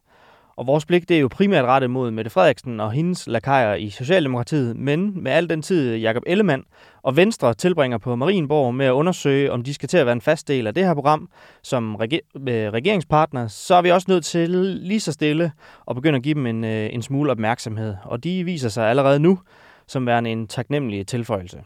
[0.56, 3.90] Og vores blik det er jo primært rettet mod Mette Frederiksen og hendes lakajer i
[3.90, 6.64] Socialdemokratiet, men med al den tid Jakob Ellemann
[7.02, 10.20] og Venstre tilbringer på Marienborg med at undersøge, om de skal til at være en
[10.20, 11.28] fast del af det her program
[11.62, 15.52] som reger- øh, regeringspartner, så er vi også nødt til lige så stille
[15.90, 17.94] at begynde at give dem en, øh, en smule opmærksomhed.
[18.04, 19.38] Og de viser sig allerede nu
[19.86, 21.58] som værende en taknemmelig tilføjelse.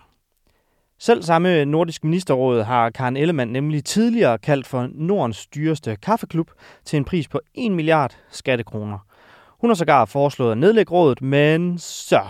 [1.03, 6.51] Selv samme Nordisk Ministerråd har Karen Ellemann nemlig tidligere kaldt for Nordens dyreste kaffeklub
[6.85, 8.99] til en pris på 1 milliard skattekroner.
[9.61, 12.21] Hun har sågar foreslået at nedlægge rådet, men så...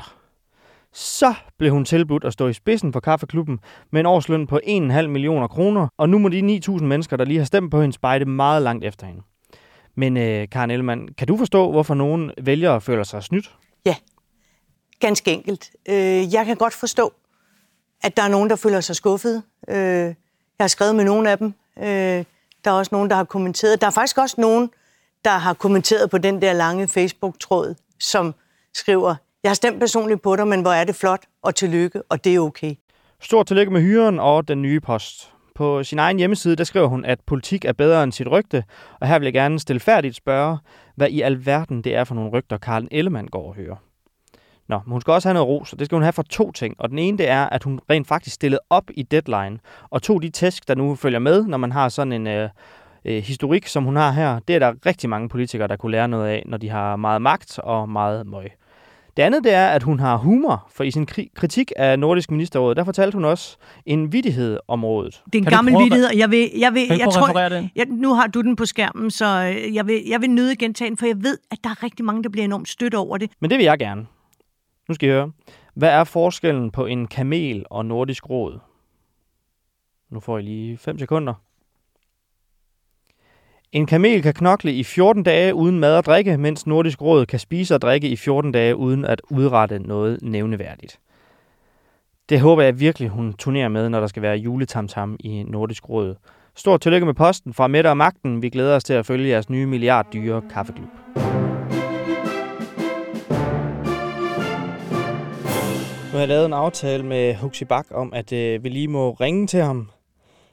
[0.92, 3.58] Så blev hun tilbudt at stå i spidsen for kaffeklubben
[3.92, 7.38] med en årsløn på 1,5 millioner kroner, og nu må de 9.000 mennesker, der lige
[7.38, 9.22] har stemt på hende, spejde meget langt efter hende.
[9.94, 13.54] Men øh, Karen Ellemann, kan du forstå, hvorfor nogen vælgere føler sig snydt?
[13.86, 13.94] Ja,
[15.00, 15.70] ganske enkelt.
[15.88, 17.12] Øh, jeg kan godt forstå,
[18.02, 19.42] at der er nogen, der føler sig skuffet.
[19.68, 20.14] Øh, jeg
[20.60, 21.54] har skrevet med nogle af dem.
[21.78, 22.24] Øh,
[22.64, 23.80] der er også nogen, der har kommenteret.
[23.80, 24.70] Der er faktisk også nogen,
[25.24, 28.34] der har kommenteret på den der lange Facebook-tråd, som
[28.74, 32.24] skriver, jeg har stemt personligt på dig, men hvor er det flot, og tillykke, og
[32.24, 32.74] det er okay.
[33.20, 35.32] Stort tillykke med hyren og den nye post.
[35.54, 38.64] På sin egen hjemmeside, der skriver hun, at politik er bedre end sit rygte,
[39.00, 40.58] og her vil jeg gerne stilfærdigt spørge,
[40.96, 43.76] hvad i alverden det er for nogle rygter, Karl Ellemann går og hører.
[44.70, 46.52] Nå, men hun skal også have noget ros, og det skal hun have for to
[46.52, 46.74] ting.
[46.78, 49.58] Og den ene, det er, at hun rent faktisk stillede op i deadline,
[49.90, 52.48] og tog de tæsk, der nu følger med, når man har sådan en øh,
[53.04, 54.38] øh, historik, som hun har her.
[54.38, 57.22] Det er der rigtig mange politikere, der kunne lære noget af, når de har meget
[57.22, 58.50] magt og meget møg.
[59.16, 62.74] Det andet, det er, at hun har humor, for i sin kritik af Nordisk Ministerråd,
[62.74, 63.56] der fortalte hun også
[63.86, 65.22] en vidighed om rådet.
[65.26, 67.70] Det er en kan gammel vidighed, og jeg vil, jeg vil, kan jeg tror, den?
[67.76, 70.88] Jeg, nu har du den på skærmen, så øh, jeg vil, jeg vil nøde gentage
[70.88, 73.30] den, for jeg ved, at der er rigtig mange, der bliver enormt stødt over det.
[73.40, 74.06] Men det vil jeg gerne.
[74.90, 75.32] Nu skal I høre.
[75.74, 78.58] Hvad er forskellen på en kamel og Nordisk Råd?
[80.10, 81.34] Nu får I lige 5 sekunder.
[83.72, 87.38] En kamel kan knokle i 14 dage uden mad og drikke, mens Nordisk Råd kan
[87.38, 91.00] spise og drikke i 14 dage uden at udrette noget nævneværdigt.
[92.28, 96.14] Det håber jeg virkelig, hun turnerer med, når der skal være juletamtam i Nordisk Råd.
[96.54, 98.42] Stort tillykke med posten fra Mette og Magten.
[98.42, 101.39] Vi glæder os til at følge jeres nye milliarddyre kaffeklub.
[106.10, 109.10] Nu har jeg lavet en aftale med Huxi Bak om, at øh, vi lige må
[109.10, 109.90] ringe til ham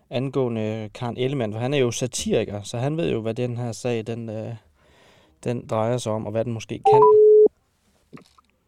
[0.09, 3.71] angående Karen Ellemann, for han er jo satiriker, så han ved jo, hvad den her
[3.71, 4.53] sag den, øh,
[5.43, 7.01] den drejer sig om, og hvad den måske kan.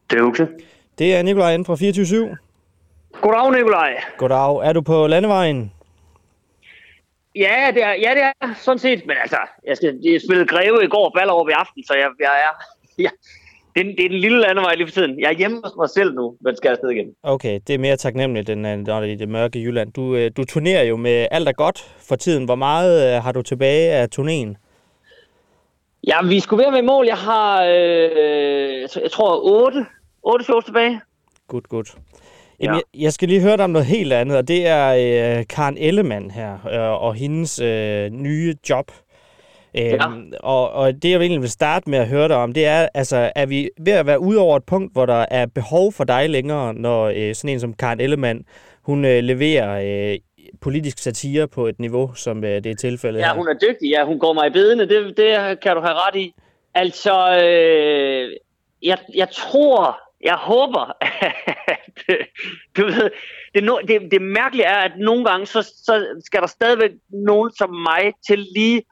[0.09, 0.43] Det er Huxi.
[0.97, 2.37] Det er Nikolaj inden fra 24
[3.21, 4.01] Goddag, Nikolaj.
[4.17, 4.67] Goddag.
[4.67, 5.73] Er du på landevejen?
[7.35, 9.05] Ja, det er, ja, det er sådan set.
[9.05, 12.35] Men altså, jeg, skal, jeg spillede Greve i går Ballerup i aften, så jeg, jeg
[12.45, 12.63] er...
[13.03, 13.11] Jeg,
[13.75, 15.19] det, er, det er den lille landevej lige for tiden.
[15.19, 17.07] Jeg er hjemme hos mig selv nu, men skal afsted igen.
[17.23, 19.93] Okay, det er mere taknemmeligt, end når det er i det mørke Jylland.
[19.93, 22.45] Du, øh, du turnerer jo med alt er godt for tiden.
[22.45, 24.55] Hvor meget øh, har du tilbage af turnéen?
[26.07, 27.05] Ja, vi skulle være med mål.
[27.05, 29.85] Jeg har, øh, jeg tror, 8,
[30.23, 31.01] 8 shows tilbage.
[31.47, 31.95] Godt, godt.
[32.59, 32.81] Jamen, ja.
[32.93, 34.87] jeg, jeg skal lige høre dig om noget helt andet, og det er
[35.37, 38.91] øh, Karen Ellemann her, øh, og hendes øh, nye job.
[39.73, 40.05] Ja.
[40.05, 42.87] Øhm, og, og det, jeg egentlig vil starte med at høre dig om, det er,
[42.93, 46.03] altså, er vi ved at være ude over et punkt, hvor der er behov for
[46.03, 48.45] dig længere, når øh, sådan en som Karen Ellemann,
[48.81, 50.19] hun øh, leverer øh,
[50.61, 53.89] politisk satire på et niveau, som øh, det er tilfældet Ja, hun er dygtig.
[53.89, 54.89] Ja, hun går mig i bedene.
[54.89, 56.33] Det, det kan du have ret i.
[56.73, 58.31] Altså, øh,
[58.81, 60.97] jeg, jeg tror, jeg håber,
[61.75, 62.19] at,
[62.77, 63.09] du ved,
[63.55, 67.51] det, no, det, det mærkelige er, at nogle gange, så, så skal der stadigvæk nogen
[67.51, 68.83] som mig til lige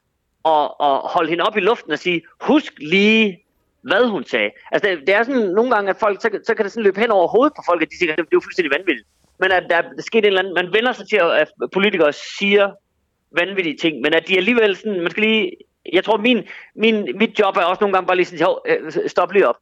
[0.48, 3.44] og, og holde hende op i luften og sige, husk lige,
[3.82, 4.50] hvad hun sagde.
[4.72, 7.00] Altså, det, det er sådan nogle gange, at folk, så, så kan det sådan løbe
[7.00, 9.08] hen over hovedet på folk, at de siger, at det er fuldstændig vanvittigt.
[9.40, 12.70] Men at der er sket en eller anden, man vender sig til, at politikere siger
[13.32, 15.52] vanvittige ting, men at de alligevel sådan, man skal lige,
[15.92, 16.44] jeg tror, min,
[16.74, 19.56] min, mit job er også nogle gange bare lige sådan, øh, stop lige op.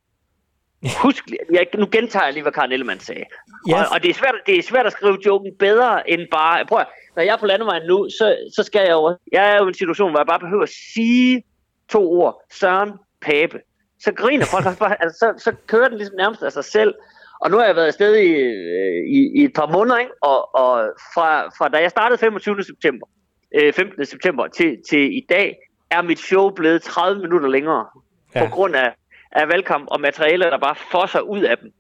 [1.03, 3.25] Husk, jeg, nu gentager jeg lige, hvad Karen Ellemann sagde.
[3.69, 3.75] Yes.
[3.75, 6.67] Og, og det, er svært, det er svært at skrive joken bedre end bare...
[6.67, 9.17] Prøv at, når jeg er på landevejen nu, så, så skal jeg jo...
[9.33, 11.43] Jeg er jo i en situation, hvor jeg bare behøver at sige
[11.89, 12.43] to ord.
[12.53, 13.59] Søren Pape.
[14.01, 14.97] Så griner folk også bare...
[15.03, 16.95] Altså, så, så kører den ligesom nærmest af sig selv.
[17.41, 20.13] Og nu har jeg været afsted i, øh, i, i et par måneder, ikke?
[20.23, 22.65] Og, og fra, fra da jeg startede 25.
[22.65, 23.07] september,
[23.55, 24.07] øh, 15.
[24.07, 25.57] september til, til i dag,
[25.91, 27.87] er mit show blevet 30 minutter længere.
[28.35, 28.45] Ja.
[28.45, 28.95] På grund af,
[29.37, 31.73] af valgkamp og materialer, der bare fosser ud af dem.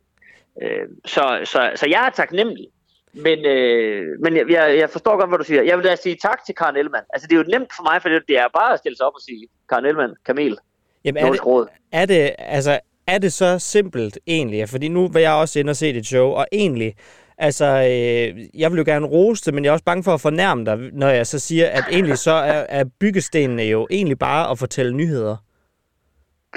[0.62, 2.66] Øh, så, så, så jeg er taknemmelig.
[3.12, 5.62] Men, øh, men jeg, jeg, jeg forstår godt, hvad du siger.
[5.62, 7.06] Jeg vil da sige tak til Karen Ellemann.
[7.12, 9.12] Altså, det er jo nemt for mig, for det, er bare at stille sig op
[9.14, 10.58] og sige, Karen Ellemann, Kamel,
[11.04, 11.66] Jamen, er det, Råd.
[11.92, 14.68] er det, altså, er det så simpelt egentlig?
[14.68, 16.94] Fordi nu var jeg også inde og se dit show, og egentlig,
[17.38, 20.20] altså, øh, jeg vil jo gerne rose det, men jeg er også bange for at
[20.20, 24.50] fornærme dig, når jeg så siger, at egentlig så er, er byggestenene jo egentlig bare
[24.50, 25.36] at fortælle nyheder.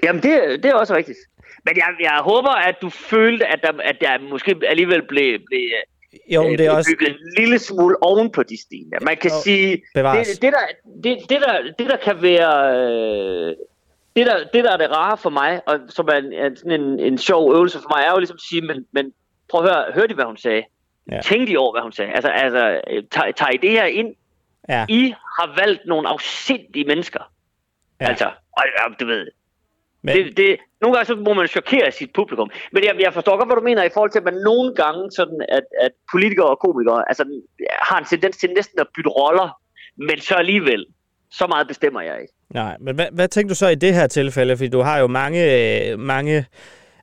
[0.03, 1.17] Jamen, det, det er også rigtigt.
[1.65, 5.61] Men jeg, jeg håber, at du følte, at der, at der måske alligevel blev, blev,
[6.31, 6.91] Jo, men øh, det er også...
[6.91, 8.93] bygget en lille smule oven på de sten.
[9.01, 10.27] Man kan Jo, sige, bevares.
[10.27, 10.59] det, det, der,
[11.03, 12.77] det, det, der, det der kan være...
[12.77, 13.55] Øh,
[14.15, 16.81] det der, det der er det rare for mig, og som er en, er sådan
[16.81, 19.13] en, en sjov øvelse for mig, er jo ligesom at sige, men, men
[19.49, 20.63] prøv at høre, hørte I, hvad hun sagde?
[21.11, 21.21] Ja.
[21.21, 22.11] Tænk I over, hvad hun sagde.
[22.11, 24.15] Altså, altså øh, tager, tager I det her ind?
[24.69, 24.85] Ja.
[24.89, 27.31] I har valgt nogle afsindige mennesker.
[28.01, 28.05] Ja.
[28.09, 28.63] Altså, og,
[28.99, 29.27] du ved,
[30.01, 32.49] Men, det, det, nogle gange så må man chokere sit publikum.
[32.71, 35.11] Men jeg, jeg forstår godt, hvad du mener i forhold til, at man nogle gange
[35.11, 37.23] sådan, at, at politikere og komikere altså,
[37.81, 39.59] har en tendens til næsten at bytte roller,
[39.97, 40.85] men så alligevel,
[41.31, 42.33] så meget bestemmer jeg ikke.
[42.49, 44.57] nej, men hvad, hvad tænkte du så i det her tilfælde?
[44.57, 46.45] Fordi du har jo mange, mange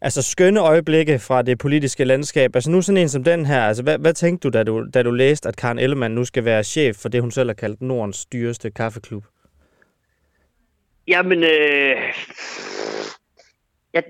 [0.00, 2.56] altså skønne øjeblikke fra det politiske landskab.
[2.56, 5.02] Altså nu sådan en som den her, altså hvad, hvad tænkte du da, du, da
[5.02, 7.82] du læste, at Karen Ellemann nu skal være chef for det, hun selv har kaldt
[7.82, 9.24] Nordens dyreste kaffeklub?
[11.08, 11.96] Jamen, øh,
[13.94, 14.02] jeg,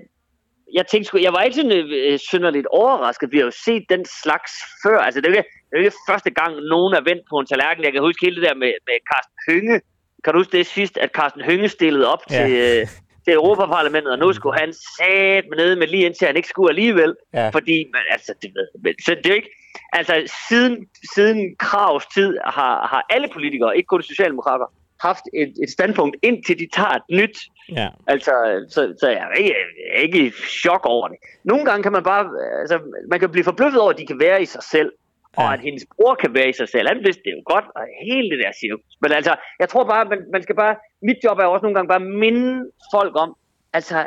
[0.73, 3.31] jeg tænkte sgu, jeg var ikke sådan øh, synderligt overrasket.
[3.31, 4.51] Vi har jo set den slags
[4.83, 4.99] før.
[4.99, 7.35] Altså, det er jo ikke, det er jo ikke første gang, nogen er vendt på
[7.39, 7.83] en tallerken.
[7.83, 9.81] Jeg kan huske hele det der med, med Carsten Hønge.
[10.23, 12.35] Kan du huske det sidst, at Carsten Hønge stillede op Ja.
[12.37, 12.87] til, øh,
[13.25, 16.69] til Europaparlamentet, og nu skulle han sat med nede med lige indtil han ikke skulle
[16.71, 17.15] alligevel.
[17.33, 17.49] Ja.
[17.49, 19.53] Fordi, men, altså, det, ved, men, så det er jo ikke,
[19.93, 20.13] altså,
[20.49, 24.65] siden, siden Kravs tid har, har alle politikere, ikke kun socialdemokrater,
[24.99, 27.37] haft et, et standpunkt, indtil de tager et nyt.
[27.71, 27.89] Ja.
[28.07, 28.31] Altså,
[28.69, 31.17] så, så jeg er ikke, jeg er ikke i chok over det.
[31.43, 32.29] Nogle gange kan man bare,
[32.59, 32.79] altså,
[33.11, 34.91] man kan blive forbløffet over, at de kan være i sig selv,
[35.37, 35.43] ja.
[35.43, 36.87] og at hendes bror kan være i sig selv.
[36.87, 38.93] Han vidste det jo godt, og hele det der cirkus.
[39.01, 41.87] Men altså, jeg tror bare, man, man skal bare, mit job er også nogle gange
[41.87, 43.35] bare at minde folk om,
[43.73, 44.05] altså,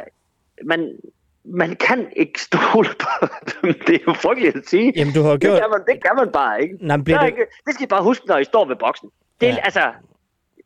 [0.65, 0.99] man,
[1.45, 3.75] man kan ikke stole på dem.
[3.87, 4.93] Det er jo frygteligt at sige.
[4.97, 5.61] Jamen, du har jo det, gjort...
[5.61, 6.77] kan man, det kan man bare ikke.
[6.81, 7.45] Nej, bliver det- ikke.
[7.67, 9.09] Det skal I bare huske, når I står ved boksen.
[9.41, 9.57] Det ja.
[9.63, 9.85] altså,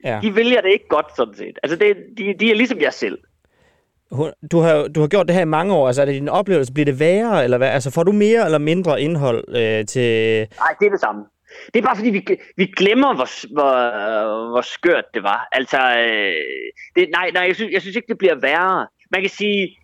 [0.05, 0.19] Ja.
[0.23, 1.59] de vælger det ikke godt, sådan set.
[1.63, 3.19] Altså, det, de, de er ligesom jeg selv.
[4.53, 5.87] Du har, du har gjort det her i mange år.
[5.87, 6.73] Altså, er det din oplevelse?
[6.73, 7.69] Bliver det værre, eller hvad?
[7.69, 10.39] Altså, får du mere eller mindre indhold øh, til...
[10.59, 11.25] Nej, det er det samme.
[11.75, 12.27] Det er bare fordi, vi,
[12.57, 15.49] vi glemmer, hvor, hvor, hvor skørt det var.
[15.53, 16.35] Altså, øh,
[16.97, 18.87] det, nej, nej jeg, synes, jeg synes ikke, det bliver værre.
[19.11, 19.79] Man kan sige,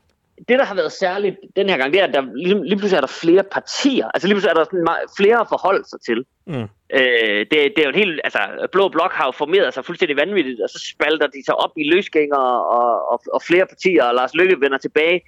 [0.49, 2.97] det der har været særligt den her gang, det er, at der, lige, lige pludselig
[2.97, 4.09] er der flere partier.
[4.15, 6.25] Altså lige pludselig er der sådan meget, flere at forholde sig til.
[6.47, 6.69] Mm.
[6.95, 8.39] Øh, det, det er jo en helt, altså,
[8.73, 11.91] Blå Blok har jo formeret sig fuldstændig vanvittigt, og så spalter de sig op i
[11.93, 15.21] løsgængere og, og, og flere partier, og Lars Lykke vender tilbage.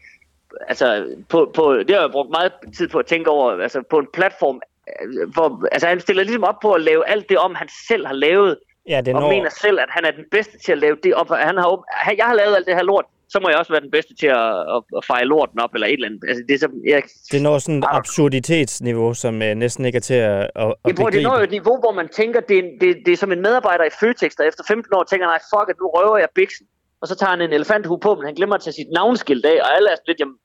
[0.69, 3.99] Altså, på, på, det har jeg brugt meget tid på at tænke over, altså på
[3.99, 4.61] en platform,
[5.03, 8.07] øh, hvor, altså han stiller ligesom op på at lave alt det om, han selv
[8.07, 8.59] har lavet,
[8.89, 9.29] Ja, det og når...
[9.29, 11.29] mener selv, at han er den bedste til at lave det op.
[11.29, 13.81] Han har, åben- jeg har lavet alt det her lort, så må jeg også være
[13.81, 16.21] den bedste til at, at, at fejre lorten op, eller et eller andet.
[16.29, 17.03] Altså, det er som, jeg,
[17.33, 21.11] Det når sådan et absurditetsniveau, som øh, næsten ikke er til at, at, Jeg tror,
[21.11, 23.43] det når jo et niveau, hvor man tænker, det er, det, det er som en
[23.43, 26.67] medarbejder i Føtex, der efter 15 år tænker, nej, fuck it, nu røver jeg biksen.
[27.01, 29.59] Og så tager han en elefanthue på, men han glemmer at tage sit navnskilt af,
[29.65, 30.37] og alle er lidt, jamen,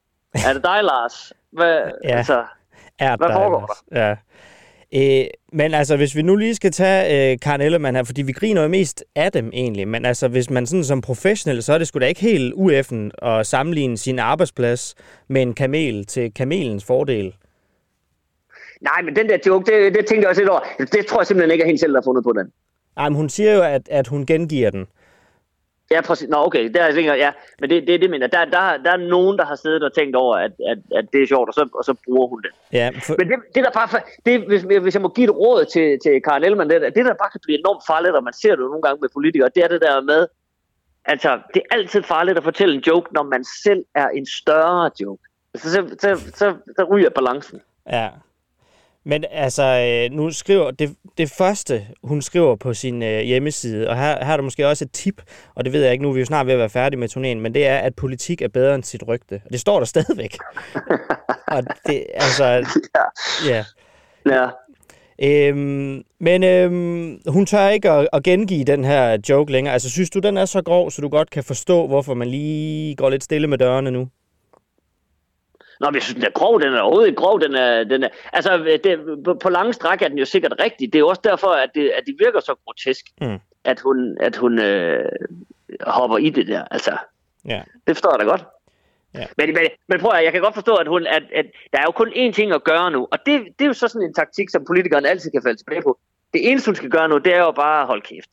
[0.47, 1.33] er det dig, Lars?
[1.51, 2.17] Hvad, Ja.
[2.17, 2.43] altså,
[2.99, 4.15] Er hvad der, foregår Ja.
[4.95, 8.31] Øh, men altså, hvis vi nu lige skal tage øh, Karen Ellemann her, fordi vi
[8.31, 11.77] griner jo mest af dem egentlig, men altså, hvis man sådan som professionel, så er
[11.77, 14.95] det sgu da ikke helt ueffen at sammenligne sin arbejdsplads
[15.27, 17.33] med en kamel til kamelens fordel.
[18.81, 20.59] Nej, men den der joke, det, det tænkte jeg også lidt over.
[20.91, 22.51] Det tror jeg simpelthen ikke er hende selv, der har fundet på den.
[22.95, 24.85] Nej, men hun siger jo, at, at hun gengiver den.
[25.91, 26.29] Ja, præcis.
[26.29, 28.97] Nå, okay, der er ikke, ja, men det, det, det mener der, der, der er
[28.97, 31.69] nogen, der har siddet og tænkt over, at, at, at det er sjovt, og så,
[31.73, 32.51] og så bruger hun det.
[32.73, 33.15] Ja, for...
[33.17, 36.21] Men det, det der bare, det, hvis, hvis jeg må give et råd til, til
[36.21, 38.81] Karen Ellemann, det, det der bare kan blive enormt farligt, og man ser det nogle
[38.81, 40.27] gange med politikere, det er det der med,
[41.05, 44.91] altså, det er altid farligt at fortælle en joke, når man selv er en større
[45.01, 45.23] joke.
[45.55, 47.61] Så, så, så, så, så ryger balancen.
[47.91, 48.09] Ja,
[49.07, 53.95] men altså, øh, nu skriver det, det første, hun skriver på sin øh, hjemmeside, og
[53.95, 55.21] her, her er der måske også et tip,
[55.55, 57.09] og det ved jeg ikke nu, vi er jo snart ved at være færdige med
[57.09, 59.41] turnéen, men det er, at politik er bedre end sit rygte.
[59.45, 60.37] Og det står der stadigvæk.
[61.55, 62.65] og det, altså,
[63.47, 63.63] ja.
[64.25, 64.47] Ja.
[65.23, 69.73] Øhm, men øhm, hun tør ikke at, at gengive den her joke længere.
[69.73, 72.95] Altså, synes du, den er så grov, så du godt kan forstå, hvorfor man lige
[72.95, 74.07] går lidt stille med dørene nu?
[75.79, 76.61] Nå, men jeg synes, den er grov.
[76.61, 77.41] Den er overhovedet ikke grov.
[77.41, 80.93] Den er, den er, altså, det, på, på lange stræk er den jo sikkert rigtig.
[80.93, 83.39] Det er jo også derfor, at det, at det virker så grotesk, mm.
[83.63, 85.05] at hun, at hun øh,
[85.81, 86.63] hopper i det der.
[86.71, 86.97] Altså,
[87.45, 87.61] ja.
[87.87, 88.45] det forstår jeg da godt.
[89.13, 89.25] Ja.
[89.37, 91.83] Men, men, men prøv at, jeg kan godt forstå, at, hun, at, at der er
[91.85, 94.13] jo kun én ting at gøre nu, og det, det er jo så sådan en
[94.13, 95.99] taktik, som politikeren altid kan falde tilbage på.
[96.33, 98.29] Det eneste, hun skal gøre nu, det er jo bare at holde kæft.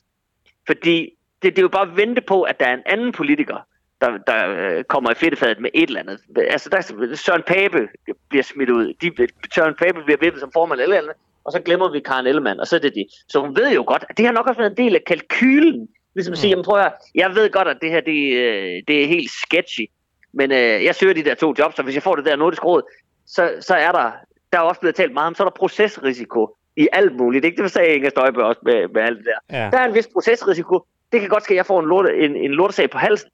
[0.66, 1.10] Fordi
[1.42, 3.66] det, det er jo bare at vente på, at der er en anden politiker,
[4.04, 6.18] der, der øh, kommer i fedtefadet med et eller andet.
[6.36, 7.88] Altså, der, Søren Pape
[8.28, 8.94] bliver smidt ud.
[9.02, 9.10] De,
[9.54, 11.12] Søren Pape bliver vippet som formand eller andet,
[11.44, 13.06] og så glemmer vi Karen Ellemann, og så er det det.
[13.28, 15.88] Så hun ved jo godt, at det har nok også været en del af kalkylen.
[16.14, 19.02] Ligesom at sige, jamen prøv at jeg ved godt, at det her det, øh, det
[19.02, 19.86] er helt sketchy,
[20.32, 22.64] men øh, jeg søger de der to jobs, og hvis jeg får det der nordisk
[22.64, 22.82] råd,
[23.26, 24.12] så, så er der,
[24.52, 27.44] der er også blevet talt meget om, så er der procesrisiko i alt muligt.
[27.44, 27.62] Ikke?
[27.62, 29.58] Det sagde Inger Støjberg også med, med alt det der.
[29.58, 29.70] Ja.
[29.70, 30.84] Der er en vis procesrisiko.
[31.12, 33.30] Det kan godt ske, at jeg får en, lorte, en, en lortesag på halsen,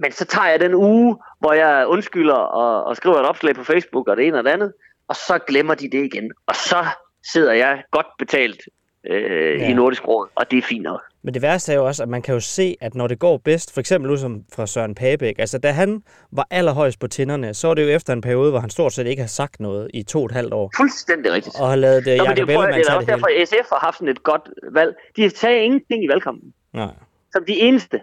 [0.00, 3.64] men så tager jeg den uge, hvor jeg undskylder og, og skriver et opslag på
[3.64, 4.72] Facebook og det ene og det andet,
[5.08, 6.32] og så glemmer de det igen.
[6.46, 6.86] Og så
[7.32, 8.60] sidder jeg godt betalt
[9.06, 9.68] øh, ja.
[9.68, 11.00] i Nordisk Råd, og det er fint nok.
[11.22, 13.36] Men det værste er jo også, at man kan jo se, at når det går
[13.36, 17.66] bedst, for eksempel som fra Søren Pabæk, altså da han var allerhøjst på tænderne, så
[17.66, 20.02] var det jo efter en periode, hvor han stort set ikke har sagt noget i
[20.02, 20.70] to og et halvt år.
[20.76, 21.60] Fuldstændig rigtigt.
[21.60, 23.78] Og har lavet det, Nå, Jacob det, er, Ellemann det er også derfor, SF har
[23.78, 24.42] haft sådan et godt
[24.72, 24.94] valg.
[25.16, 26.94] De sagde ingenting i valgkampen, Nej.
[27.32, 28.00] som de eneste.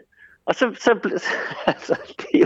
[0.47, 0.91] Og så, så,
[1.73, 2.45] altså, det er jo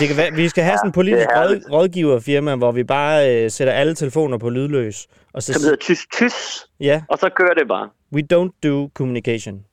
[0.00, 3.50] Det kan være, vi skal have sådan en politisk råd, rådgiverfirma, hvor vi bare øh,
[3.50, 5.06] sætter alle telefoner på lydløs.
[5.32, 7.88] Og så, som hedder tys, tys, Ja, og så kører det bare.
[8.12, 9.64] we don't do communication.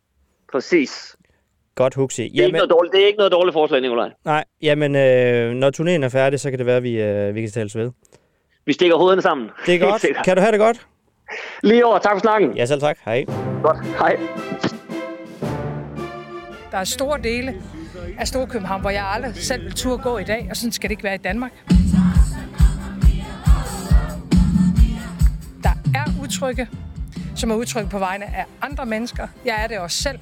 [0.52, 1.16] Præcis.
[1.76, 2.22] Godt Huxi.
[2.30, 4.10] Det er, ikke noget dårligt, det er ikke noget dårligt forslag, Nikolaj.
[4.26, 7.42] Nej, jamen, øh, når turnéen er færdig, så kan det være, at vi, øh, vi
[7.42, 7.92] kan tales ved.
[8.66, 9.50] Vi stikker hovederne sammen.
[9.66, 10.06] Det er godt.
[10.26, 10.88] Kan du have det godt?
[11.64, 11.98] Lige over.
[12.00, 12.58] Tak for snakken.
[12.58, 12.98] Ja, selv tak.
[13.06, 13.26] Hej.
[13.64, 13.78] Godt.
[13.86, 14.18] Hej.
[16.72, 17.56] Der er store dele
[18.18, 20.92] af Storkøbenhavn, hvor jeg aldrig selv vil turde gå i dag, og sådan skal det
[20.92, 21.52] ikke være i Danmark.
[25.64, 26.68] Der er udtrykke,
[27.36, 29.28] som er udtryk på vegne af andre mennesker.
[29.46, 30.20] Jeg er det også selv.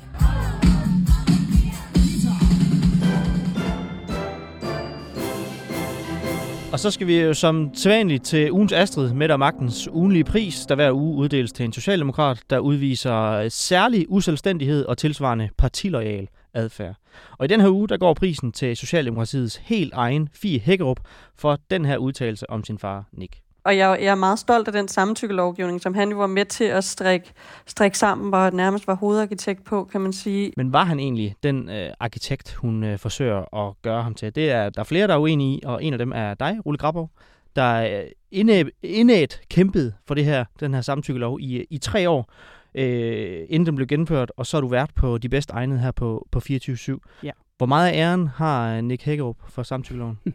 [6.71, 10.65] Og så skal vi jo som sædvanligt til ugens Astrid med og magtens ugenlige pris,
[10.65, 16.95] der hver uge uddeles til en socialdemokrat, der udviser særlig uselvstændighed og tilsvarende partiloyal adfærd.
[17.37, 20.99] Og i den her uge, der går prisen til Socialdemokratiets helt egen Fie Hækkerup
[21.35, 23.39] for den her udtalelse om sin far Nick.
[23.63, 26.63] Og jeg, jeg er meget stolt af den samtykkelovgivning, som han jo var med til
[26.63, 27.31] at strikke,
[27.65, 30.53] strikke sammen, og nærmest var hovedarkitekt på, kan man sige.
[30.57, 34.35] Men var han egentlig den øh, arkitekt, hun øh, forsøger at gøre ham til?
[34.35, 36.57] Det er der er flere, der er uenige i, og en af dem er dig,
[36.65, 37.09] Rulle Grabov,
[37.55, 38.03] der øh,
[38.35, 42.31] indæ- indæt kæmpede for det her, den her samtykkelov i, i tre år,
[42.75, 45.91] øh, inden den blev gennemført, og så har du været på de bedste egnede her
[45.91, 46.97] på, på 24-7.
[47.23, 47.31] Ja.
[47.57, 50.19] Hvor meget af æren har Nick Hækkerup for samtykkeloven?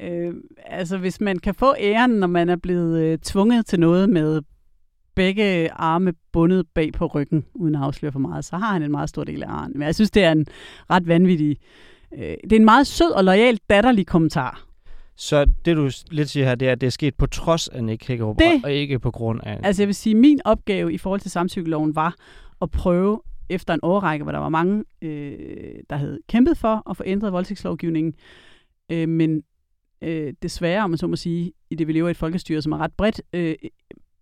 [0.00, 0.34] Øh,
[0.66, 4.42] altså, hvis man kan få æren, når man er blevet øh, tvunget til noget med
[5.14, 8.90] begge arme bundet bag på ryggen, uden at afsløre for meget, så har han en
[8.90, 9.72] meget stor del af æren.
[9.72, 10.46] Men jeg synes, det er en
[10.90, 11.56] ret vanvittig...
[12.14, 14.69] Øh, det er en meget sød og lojal datterlig kommentar.
[15.20, 17.84] Så det, du lidt siger her, det er, at det er sket på trods af
[17.84, 19.60] Nick Hækkerup, Det- og, ikke på grund af...
[19.62, 22.14] Altså jeg vil sige, min opgave i forhold til samtykkeloven var
[22.62, 26.96] at prøve efter en årrække, hvor der var mange, øh, der havde kæmpet for at
[26.96, 28.14] få ændret voldtægtslovgivningen,
[28.92, 29.42] øh, men
[30.02, 32.72] øh, desværre, om man så må sige, i det vi lever i et folkestyre, som
[32.72, 33.54] er ret bredt, øh,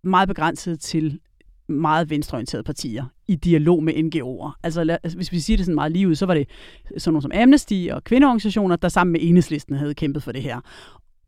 [0.03, 1.19] meget begrænset til
[1.69, 4.59] meget venstreorienterede partier i dialog med NGO'er.
[4.63, 6.49] Altså, lad, altså, hvis vi siger det sådan meget lige ud, så var det
[6.97, 10.59] sådan nogle som Amnesty og kvindeorganisationer, der sammen med Enhedslisten havde kæmpet for det her.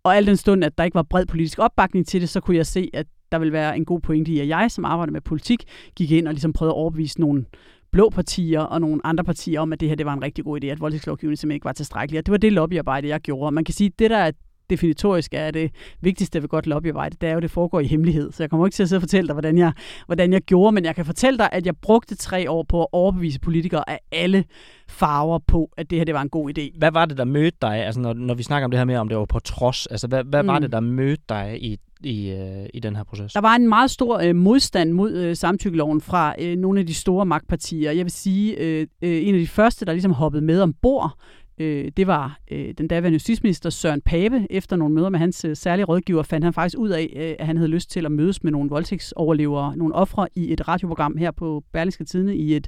[0.04, 2.58] Og al den stund, at der ikke var bred politisk opbakning til det, så kunne
[2.58, 5.22] jeg se, at der ville være en god pointe i, at jeg, som arbejder med
[5.22, 5.64] politik,
[5.96, 7.46] gik ind og ligesom prøvede at overbevise nogle
[7.92, 10.64] blå partier og nogle andre partier om, at det her det var en rigtig god
[10.64, 12.20] idé, at voldtægtslovgivningen simpelthen ikke var tilstrækkelig.
[12.20, 13.46] Og det var det lobbyarbejde, jeg gjorde.
[13.46, 14.32] Og man kan sige, at det der er
[14.72, 18.32] definitorisk er det vigtigste ved godt lobbyarbejde, det er jo, at det foregår i hemmelighed.
[18.32, 19.74] Så jeg kommer ikke til at sidde og fortælle dig, hvordan jeg,
[20.06, 22.88] hvordan jeg gjorde, men jeg kan fortælle dig, at jeg brugte tre år på at
[22.92, 24.44] overbevise politikere af alle
[24.90, 26.78] farver på, at det her det var en god idé.
[26.78, 28.96] Hvad var det, der mødte dig, altså når, når vi snakker om det her med,
[28.96, 30.48] om det var på trods, altså hvad, hvad mm.
[30.48, 33.34] var det, der mødte dig i, i, øh, i den her proces?
[33.34, 36.94] Der var en meget stor øh, modstand mod øh, samtykkeloven fra øh, nogle af de
[36.94, 37.92] store magtpartier.
[37.92, 41.18] Jeg vil sige, øh, øh, en af de første, der ligesom hoppede med ombord,
[41.62, 44.48] øh, det var øh, den daværende justitsminister Søren Pape.
[44.50, 47.46] Efter nogle møder med hans øh, særlige rådgiver fandt han faktisk ud af, øh, at
[47.46, 51.32] han havde lyst til at mødes med nogle voldtægtsoverlevere, nogle ofre i et radioprogram her
[51.32, 52.68] på Berlingske Tidene i et,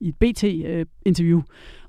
[0.00, 1.38] i et BT-interview.
[1.38, 1.44] Øh,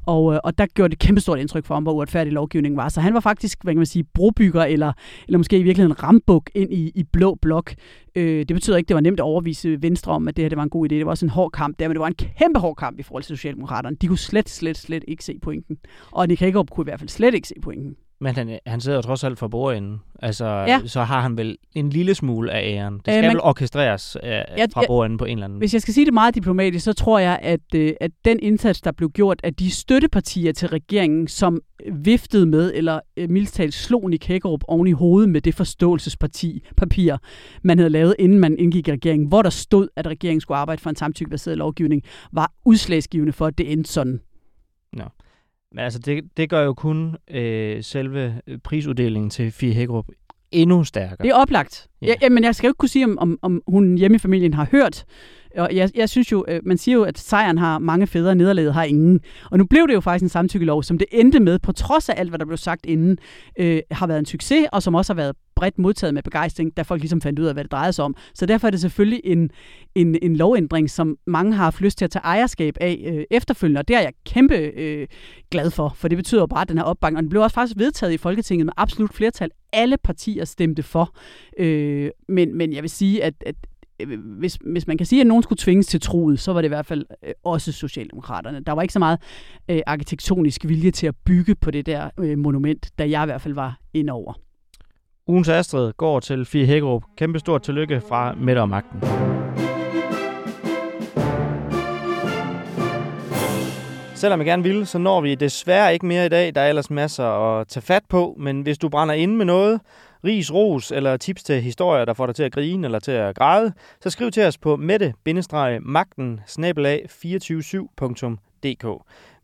[0.06, 2.90] og, øh, og der gjorde det kæmpestort indtryk for ham, hvor uretfærdig lovgivningen var.
[2.90, 4.94] Så han var faktisk, hvad kan man sige, brobygger, eller,
[5.28, 7.74] eller måske i virkeligheden rambuk ind i, i blå blok.
[8.16, 10.50] Øh, det betyder ikke, at det var nemt at overvise Venstre om, at det her
[10.50, 10.96] det var en god idé.
[10.96, 13.04] Det var også en hård kamp der, men det var en kæmpe hård kamp i
[13.04, 13.96] forhold til Socialdemokraterne.
[14.02, 15.78] De kunne slet, slet, slet ikke se pointen.
[16.12, 17.96] Og Nick Hagerup kunne i hvert fald slet ikke se pointen.
[18.22, 20.02] Men han, han sidder jo trods alt for bordenden.
[20.20, 20.82] Altså, ja.
[20.86, 22.94] så har han vel en lille smule af æren.
[22.94, 25.74] Det skal øh, man, vel orkestreres øh, ja, fra bordenden på en eller anden Hvis
[25.74, 28.92] jeg skal sige det meget diplomatisk, så tror jeg, at, øh, at den indsats, der
[28.92, 31.62] blev gjort af de støttepartier til regeringen, som
[31.94, 37.18] viftede med, eller øh, mildstalt slog Nick Hækkerup oven i hovedet med det forståelsesparti, papir,
[37.64, 40.82] man havde lavet, inden man indgik i regeringen, hvor der stod, at regeringen skulle arbejde
[40.82, 42.02] for en samtykkebaseret lovgivning,
[42.32, 44.20] var udslagsgivende for, at det endte sådan.
[44.98, 45.06] Ja.
[45.74, 50.06] Men altså, det, det gør jo kun øh, selve prisuddelingen til Fie Hækkerup
[50.54, 51.18] endnu stærkere.
[51.22, 51.88] Det er oplagt.
[52.02, 52.14] Ja.
[52.22, 54.54] Ja, men jeg skal jo ikke kunne sige, om, om, om hun hjemme i familien
[54.54, 55.06] har hørt.
[55.58, 58.74] Og jeg, jeg synes jo, øh, man siger jo, at sejren har mange fædre, nederlaget
[58.74, 59.20] har ingen.
[59.52, 62.14] Og nu blev det jo faktisk en samtykkelov, som det endte med, på trods af
[62.18, 63.18] alt, hvad der blev sagt inden,
[63.60, 66.82] øh, har været en succes, og som også har været bredt modtaget med begejstring, da
[66.82, 68.16] folk ligesom fandt ud af, hvad det drejede sig om.
[68.34, 69.50] Så derfor er det selvfølgelig en,
[69.96, 73.80] en, en lovændring, som mange har haft lyst til at tage ejerskab af øh, efterfølgende,
[73.80, 75.08] og det er jeg kæmpe øh,
[75.52, 77.54] glad for, for det betyder jo bare, at den her opbakning, og den blev også
[77.54, 79.50] faktisk vedtaget i Folketinget med absolut flertal.
[79.74, 81.16] Alle partier stemte for.
[81.60, 83.56] Øh, men, men jeg vil sige, at, at
[84.00, 86.68] øh, hvis, hvis man kan sige, at nogen skulle tvinges til troet, så var det
[86.68, 88.60] i hvert fald øh, også Socialdemokraterne.
[88.60, 89.20] Der var ikke så meget
[89.70, 93.42] øh, arkitektonisk vilje til at bygge på det der øh, monument, da jeg i hvert
[93.42, 94.34] fald var indover.
[95.28, 97.04] Ugens Astrid går til Fie Hækkerup.
[97.18, 99.00] Kæmpe stort tillykke fra Mette og Magten.
[104.16, 106.56] Selvom jeg gerne ville, så når vi desværre ikke mere i dag.
[106.56, 109.82] Der er ellers masser at tage fat på, men hvis du brænder ind med noget,
[110.24, 113.36] ris, ros eller tips til historier, der får dig til at grine eller til at
[113.36, 118.86] græde, så skriv til os på mette-magten 247.dk.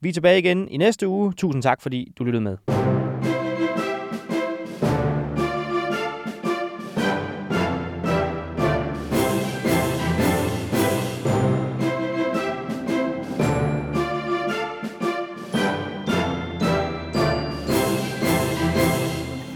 [0.02, 1.34] Vi er tilbage igen i næste uge.
[1.34, 2.58] Tusind tak, fordi du lyttede med.